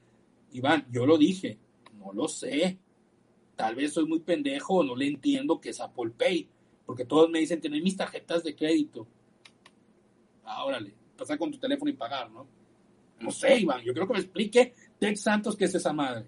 [0.51, 1.59] Iván, yo lo dije,
[1.99, 2.79] no lo sé
[3.59, 6.47] tal vez soy muy pendejo o no le entiendo que es Apple Pay,
[6.85, 9.05] porque todos me dicen tener mis tarjetas de crédito.
[10.45, 12.47] Ah, órale, pasar con tu teléfono y pagar, ¿no?
[13.19, 16.25] No sé, Iván, yo creo que me explique Tex Santos qué es esa madre.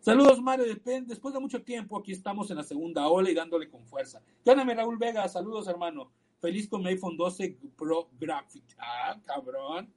[0.00, 0.64] Saludos, Mario.
[1.06, 4.22] Después de mucho tiempo, aquí estamos en la segunda ola y dándole con fuerza.
[4.42, 5.28] Llámame, Raúl Vega.
[5.28, 6.12] Saludos, hermano.
[6.40, 8.64] Feliz con mi iPhone 12 Pro Graphic.
[8.78, 9.92] Ah, cabrón.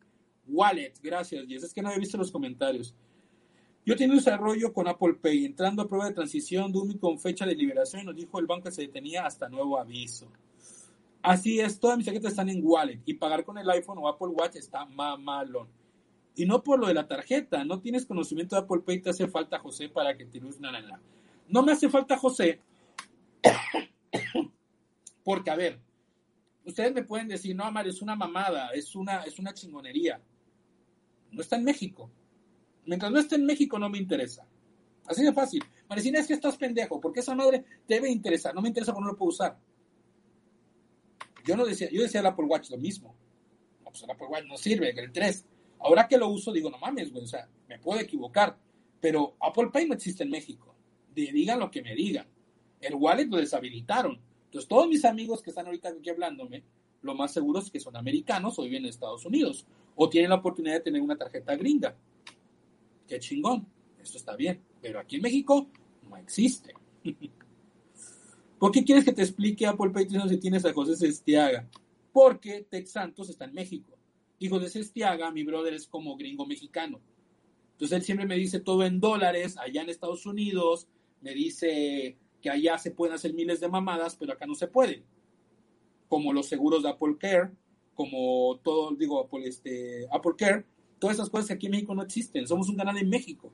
[0.46, 1.64] Wallet, gracias, Jess.
[1.64, 2.94] Es que no he visto los comentarios.
[3.88, 7.46] Yo tenía un desarrollo con Apple Pay, entrando a prueba de transición de con fecha
[7.46, 10.28] de liberación, nos dijo el banco que se detenía hasta nuevo aviso.
[11.22, 14.28] Así es, todas mis tarjetas están en wallet y pagar con el iPhone o Apple
[14.28, 15.70] Watch está mamalón.
[16.36, 19.26] Y no por lo de la tarjeta, no tienes conocimiento de Apple Pay, te hace
[19.30, 21.00] falta José para que te luz nada.
[21.48, 22.60] No me hace falta José,
[25.24, 25.80] porque a ver,
[26.66, 30.20] ustedes me pueden decir, no, Amar, es una mamada, es una, es una chingonería.
[31.32, 32.12] No está en México.
[32.88, 34.48] Mientras no esté en México no me interesa.
[35.06, 35.64] Así de fácil.
[35.90, 38.56] Marecina, es que estás pendejo, porque esa madre debe interesar.
[38.56, 39.58] No me interesa porque no lo puedo usar.
[41.46, 43.14] Yo no decía, yo decía el Apple Watch lo mismo.
[43.84, 45.46] No, pues el Apple Watch no sirve, el 3.
[45.80, 48.58] Ahora que lo uso, digo, no mames, güey, o sea, me puedo equivocar.
[49.00, 50.74] Pero Apple Pay no existe en México.
[51.14, 52.28] digan lo que me digan.
[52.80, 54.20] El wallet lo deshabilitaron.
[54.46, 56.64] Entonces, todos mis amigos que están ahorita aquí hablándome,
[57.02, 59.66] lo más seguro es que son americanos o viven en Estados Unidos.
[59.96, 61.96] O tienen la oportunidad de tener una tarjeta gringa
[63.08, 63.68] qué chingón,
[64.02, 65.68] esto está bien, pero aquí en México
[66.10, 66.74] no existe.
[68.60, 71.68] ¿Por qué quieres que te explique Apple Pay si tienes a José Sestiaga?
[72.12, 73.96] Porque Tex Santos está en México.
[74.40, 77.00] Y José Sestiaga, mi brother, es como gringo mexicano.
[77.74, 80.88] Entonces él siempre me dice todo en dólares, allá en Estados Unidos,
[81.22, 85.04] me dice que allá se pueden hacer miles de mamadas, pero acá no se pueden.
[86.08, 87.52] Como los seguros de Apple Care,
[87.94, 90.66] como todo, digo, Apple, este, Apple Care,
[91.00, 92.48] todas esas cosas que aquí en México no existen.
[92.48, 93.52] Somos un canal en México.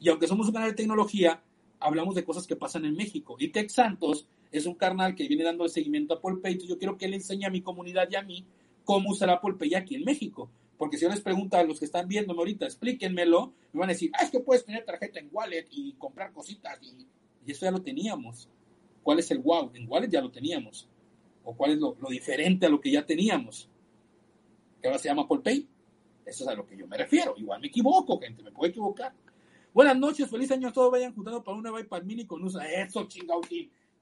[0.00, 1.42] Y aunque somos un canal de tecnología,
[1.80, 3.36] hablamos de cosas que pasan en México.
[3.38, 6.58] Y Tex Santos es un carnal que viene dando el seguimiento a Apple Pay.
[6.66, 8.44] Yo quiero que él enseñe a mi comunidad y a mí
[8.84, 10.50] cómo usar Apple Pay aquí en México.
[10.76, 13.92] Porque si yo les pregunto a los que están viéndome ahorita, explíquenmelo, me van a
[13.92, 16.78] decir, ah, es que puedes tener tarjeta en Wallet y comprar cositas.
[16.82, 17.06] Y,
[17.50, 18.48] eso ya lo teníamos.
[19.02, 19.70] ¿Cuál es el wow?
[19.74, 20.88] En Wallet ya lo teníamos.
[21.44, 23.68] ¿O cuál es lo, lo diferente a lo que ya teníamos?
[24.80, 25.68] Que ahora se llama Apple Pay.
[26.26, 27.34] Eso es a lo que yo me refiero.
[27.36, 29.12] Igual me equivoco, gente, me puedo equivocar.
[29.72, 30.90] Buenas noches, feliz año a todos.
[30.90, 32.64] Vayan juntando para un iPad mini con usa.
[32.70, 33.40] Eso, chingado,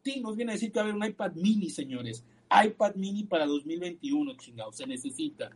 [0.03, 0.23] Tim.
[0.23, 2.25] nos viene a decir que va a haber un iPad mini, señores.
[2.51, 4.73] iPad mini para 2021, chingado.
[4.73, 5.51] Se necesita.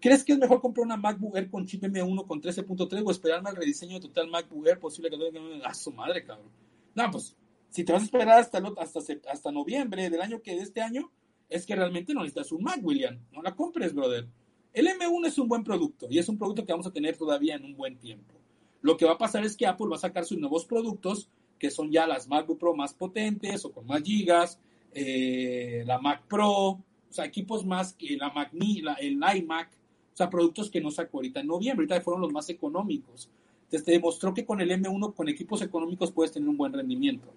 [0.00, 3.50] ¿Crees que es mejor comprar una MacBook Air con chip M1 con 13.3 o esperarme
[3.50, 5.16] al rediseño de total MacBook Air posible que
[5.62, 6.48] a ah, su madre, cabrón?
[6.94, 7.36] No, pues,
[7.68, 9.00] si te vas a esperar hasta, hasta,
[9.30, 11.10] hasta noviembre del año que de este año,
[11.50, 13.18] es que realmente no necesitas un Mac, William.
[13.32, 14.26] No la compres, brother.
[14.72, 17.56] El M1 es un buen producto y es un producto que vamos a tener todavía
[17.56, 18.34] en un buen tiempo.
[18.82, 21.70] Lo que va a pasar es que Apple va a sacar sus nuevos productos, que
[21.70, 24.58] son ya las MacBook Pro más potentes o con más gigas,
[24.92, 29.70] eh, la Mac Pro, o sea, equipos más que la Mac la, el iMac,
[30.12, 33.28] o sea, productos que no sacó ahorita en noviembre, ahorita fueron los más económicos.
[33.64, 37.28] Entonces te demostró que con el M1, con equipos económicos, puedes tener un buen rendimiento.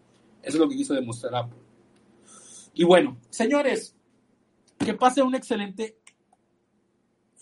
[0.42, 1.60] Eso es lo que quiso demostrar Apple.
[2.74, 3.96] Y bueno, señores,
[4.80, 5.98] que pase un excelente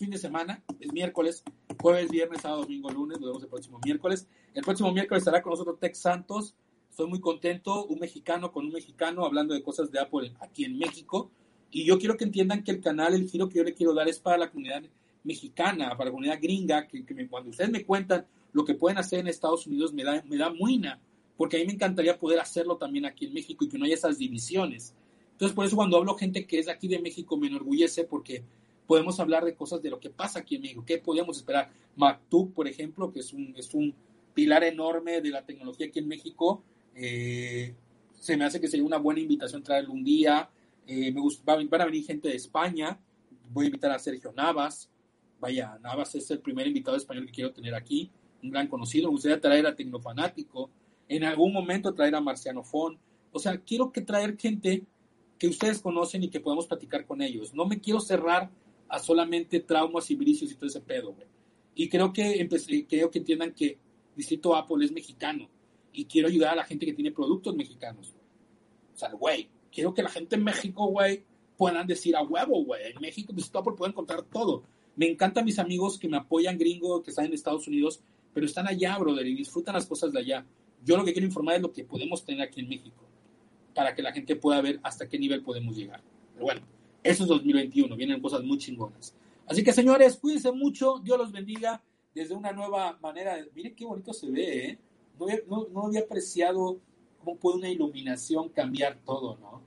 [0.02, 1.44] fin de semana, es miércoles,
[1.80, 4.28] jueves, viernes, sábado, domingo, lunes, nos vemos el próximo miércoles.
[4.56, 6.56] El próximo miércoles estará con nosotros Tex Santos,
[6.90, 10.80] estoy muy contento, un mexicano con un mexicano hablando de cosas de Apple aquí en
[10.80, 11.30] México.
[11.70, 14.08] Y yo quiero que entiendan que el canal, el giro que yo le quiero dar
[14.08, 14.82] es para la comunidad
[15.24, 19.28] mexicana, para la comunidad gringa, que, cuando ustedes me cuentan lo que pueden hacer en
[19.28, 21.00] Estados Unidos, me da, me da muina,
[21.38, 23.94] porque a mí me encantaría poder hacerlo también aquí en México y que no haya
[23.94, 24.96] esas divisiones.
[25.34, 28.44] Entonces, por eso cuando hablo gente que es de aquí de México, me enorgullece porque
[28.92, 30.84] podemos hablar de cosas de lo que pasa aquí en México.
[30.86, 31.72] ¿Qué podríamos esperar?
[31.96, 33.96] Maktub, por ejemplo, que es un, es un
[34.34, 36.62] pilar enorme de la tecnología aquí en México.
[36.94, 37.74] Eh,
[38.20, 40.50] se me hace que sería una buena invitación traerlo un día.
[40.86, 43.00] Eh, me gusta, van a venir gente de España.
[43.50, 44.90] Voy a invitar a Sergio Navas.
[45.40, 48.12] Vaya, Navas es el primer invitado español que quiero tener aquí.
[48.44, 49.08] Un gran conocido.
[49.08, 50.70] Me gustaría traer a Tecnofanático.
[51.08, 53.00] En algún momento traer a Marciano Fon.
[53.32, 54.84] O sea, quiero que traer gente
[55.40, 57.54] que ustedes conocen y que podamos platicar con ellos.
[57.54, 58.52] No me quiero cerrar
[58.92, 61.26] a solamente traumas y vicios y todo ese pedo, güey.
[61.76, 63.78] Y creo que, empecé, creo que entiendan que
[64.18, 65.50] Distrito Apple es mexicano
[65.94, 68.14] y quiero ayudar a la gente que tiene productos mexicanos.
[68.94, 71.24] O sea, güey, quiero que la gente en México, güey,
[71.58, 72.92] puedan decir a huevo, güey.
[72.92, 74.64] En México, Distrito Apple puede encontrar todo.
[74.98, 78.02] Me encantan mis amigos que me apoyan gringo, que están en Estados Unidos,
[78.34, 80.46] pero están allá, brother, y disfrutan las cosas de allá.
[80.84, 83.06] Yo lo que quiero informar es lo que podemos tener aquí en México,
[83.74, 86.04] para que la gente pueda ver hasta qué nivel podemos llegar.
[86.34, 86.62] Pero bueno,
[87.04, 89.16] eso es 2021, vienen cosas muy chingonas.
[89.48, 91.82] Así que señores, cuídense mucho, Dios los bendiga
[92.14, 93.38] desde una nueva manera.
[93.56, 94.80] Miren qué bonito se ve, ¿eh?
[95.48, 96.80] No, había apreciado
[97.20, 99.62] cómo puede una iluminación cambiar todo, ¿no?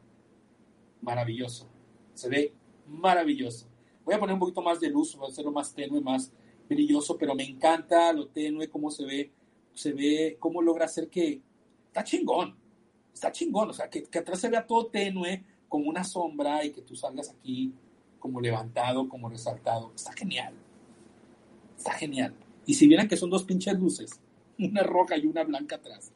[1.01, 1.69] Maravilloso.
[2.15, 2.52] Se ve
[2.86, 3.66] maravilloso.
[4.05, 6.32] Voy a poner un poquito más de luz, voy a hacerlo más tenue, más
[6.69, 9.32] brilloso, pero me encanta lo tenue, cómo se ve,
[9.74, 11.40] se ve, cómo logra hacer que...
[11.86, 12.56] Está chingón,
[13.12, 16.82] está chingón, o sea, que atrás se vea todo tenue, como una sombra y que
[16.82, 17.73] tú salgas aquí
[18.19, 19.93] como levantado, como resaltado.
[19.95, 20.55] Está genial.
[21.77, 22.35] Está genial.
[22.66, 24.20] Y si vieran que son dos pinches luces,
[24.59, 26.12] una roja y una blanca atrás.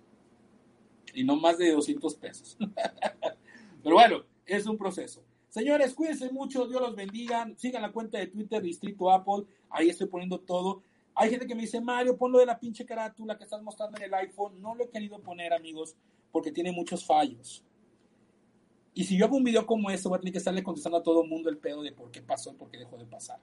[1.15, 2.57] Y no más de 200 pesos.
[3.83, 5.23] Pero bueno, es un proceso.
[5.49, 7.51] Señores, cuídense mucho, Dios los bendiga.
[7.57, 9.45] Sigan la cuenta de Twitter, Distrito Apple.
[9.71, 10.83] Ahí estoy poniendo todo.
[11.15, 14.05] Hay gente que me dice, Mario, ponlo de la pinche carátula que estás mostrando en
[14.05, 14.61] el iPhone.
[14.63, 15.97] No lo he querido poner, amigos,
[16.31, 17.65] porque tiene muchos fallos.
[18.99, 21.03] Y si yo hago un video como este, voy a tener que estarle contestando a
[21.05, 23.39] todo el mundo el pedo de por qué pasó y por qué dejó de pasar.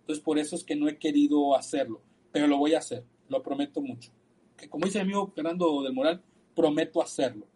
[0.00, 3.42] Entonces, por eso es que no he querido hacerlo, pero lo voy a hacer, lo
[3.42, 4.12] prometo mucho.
[4.54, 6.22] Que como dice mi amigo Fernando del Moral,
[6.54, 7.46] prometo hacerlo.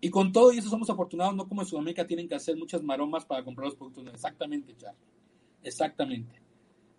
[0.00, 2.84] Y con todo y eso somos afortunados, no como en Sudamérica tienen que hacer muchas
[2.84, 4.06] maromas para comprar los productos.
[4.06, 5.00] Exactamente, Charlie.
[5.64, 6.40] Exactamente.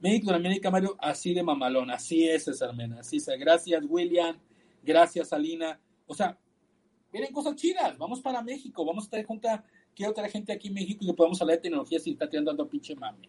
[0.02, 1.90] México, América, Mario, así de mamalón.
[1.92, 3.00] Así es, César Mena.
[3.00, 3.30] Así es.
[3.40, 4.38] Gracias, William.
[4.84, 5.80] Gracias, Alina.
[6.06, 6.38] O sea,
[7.18, 9.66] Miren cosas chidas, vamos para México, vamos a estar junta,
[9.96, 12.52] quiero traer gente aquí en México y que podamos hablar de tecnología sin estar tirando
[12.52, 13.28] a pinche mami.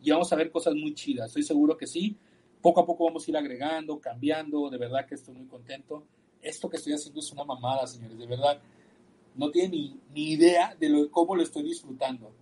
[0.00, 2.16] Y vamos a ver cosas muy chidas, estoy seguro que sí.
[2.62, 6.06] Poco a poco vamos a ir agregando, cambiando, de verdad que estoy muy contento.
[6.40, 8.62] Esto que estoy haciendo es una mamada, señores, de verdad.
[9.34, 12.32] No tienen ni, ni idea de cómo lo estoy disfrutando.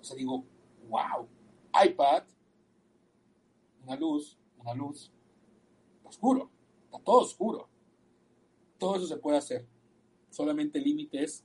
[0.00, 0.44] O sea, digo,
[0.88, 1.26] wow,
[1.84, 2.22] iPad,
[3.82, 5.10] una luz, una luz,
[6.04, 6.48] oscuro,
[6.84, 7.68] está todo oscuro.
[8.78, 9.66] Todo eso se puede hacer
[10.36, 11.44] solamente el límite es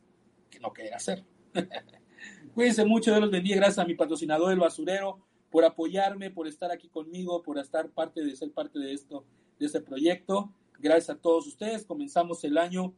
[0.50, 1.24] que no querer hacer.
[2.54, 3.56] Cuídense mucho, de los bendiga.
[3.56, 8.24] Gracias a mi patrocinador, el basurero, por apoyarme, por estar aquí conmigo, por estar parte
[8.24, 9.26] de ser parte de esto,
[9.58, 10.54] de este proyecto.
[10.80, 11.86] Gracias a todos ustedes.
[11.86, 12.94] Comenzamos el año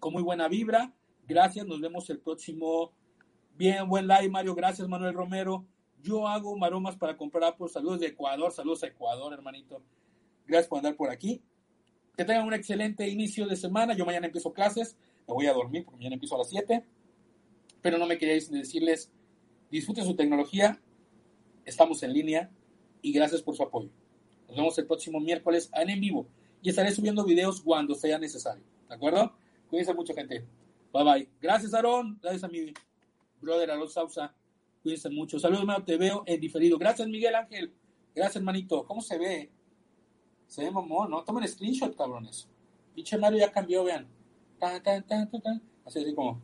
[0.00, 0.94] con muy buena vibra.
[1.26, 1.66] Gracias.
[1.66, 2.92] Nos vemos el próximo.
[3.56, 4.54] Bien, buen live, Mario.
[4.54, 5.64] Gracias, Manuel Romero.
[6.02, 8.52] Yo hago maromas para comprar por Saludos de Ecuador.
[8.52, 9.82] Saludos a Ecuador, hermanito.
[10.46, 11.42] Gracias por andar por aquí.
[12.16, 13.94] Que tengan un excelente inicio de semana.
[13.94, 14.96] Yo mañana empiezo clases.
[15.26, 16.84] Me voy a dormir porque mañana empiezo a las 7.
[17.82, 19.12] Pero no me quería decirles,
[19.70, 20.80] disfruten su tecnología.
[21.64, 22.50] Estamos en línea
[23.02, 23.90] y gracias por su apoyo.
[24.48, 26.28] Nos vemos el próximo miércoles en vivo
[26.62, 28.64] y estaré subiendo videos cuando sea necesario.
[28.88, 29.36] ¿De acuerdo?
[29.68, 30.44] Cuídense mucho, gente.
[30.92, 31.28] Bye bye.
[31.40, 32.18] Gracias, Aarón.
[32.22, 32.72] Gracias a mi
[33.40, 34.34] brother Aarón Sausa.
[34.82, 35.38] Cuídense mucho.
[35.38, 35.84] Saludos, hermano.
[35.84, 36.78] Te veo en diferido.
[36.78, 37.74] Gracias, Miguel Ángel.
[38.14, 38.86] Gracias, hermanito.
[38.86, 39.50] ¿Cómo se ve?
[40.46, 41.22] Se ve mamón, ¿no?
[41.22, 42.48] Tomen screenshot, cabrones.
[42.94, 44.06] Pinche Mario ya cambió, vean.
[45.84, 46.40] Así, así como.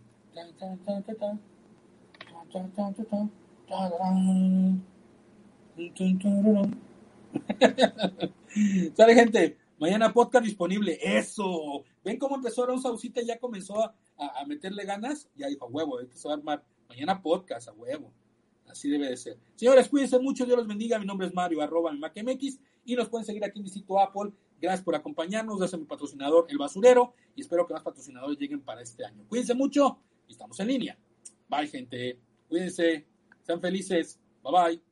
[8.94, 10.98] Sale gente, mañana podcast disponible.
[11.00, 11.84] Eso.
[12.04, 13.22] ¿Ven cómo empezó Aaron Sausita?
[13.22, 15.30] Ya comenzó a, a, meterle ganas.
[15.34, 16.64] Ya dijo, a huevo, se va a armar.
[16.88, 18.12] Mañana podcast, a huevo.
[18.68, 19.38] Así debe de ser.
[19.56, 20.44] Señores, cuídense mucho.
[20.44, 20.98] Dios los bendiga.
[20.98, 22.58] Mi nombre es Mario, arroba mi MacMX.
[22.84, 24.32] Y nos pueden seguir aquí en Visito Apple.
[24.60, 25.59] Gracias por acompañarnos.
[25.59, 27.14] Gracias a mi patrocinador, El Basurero.
[27.34, 29.24] Y espero que más patrocinadores lleguen para este año.
[29.28, 29.98] Cuídense mucho
[30.28, 30.98] y estamos en línea.
[31.48, 32.18] Bye, gente.
[32.48, 33.06] Cuídense.
[33.42, 34.20] Sean felices.
[34.42, 34.91] Bye bye.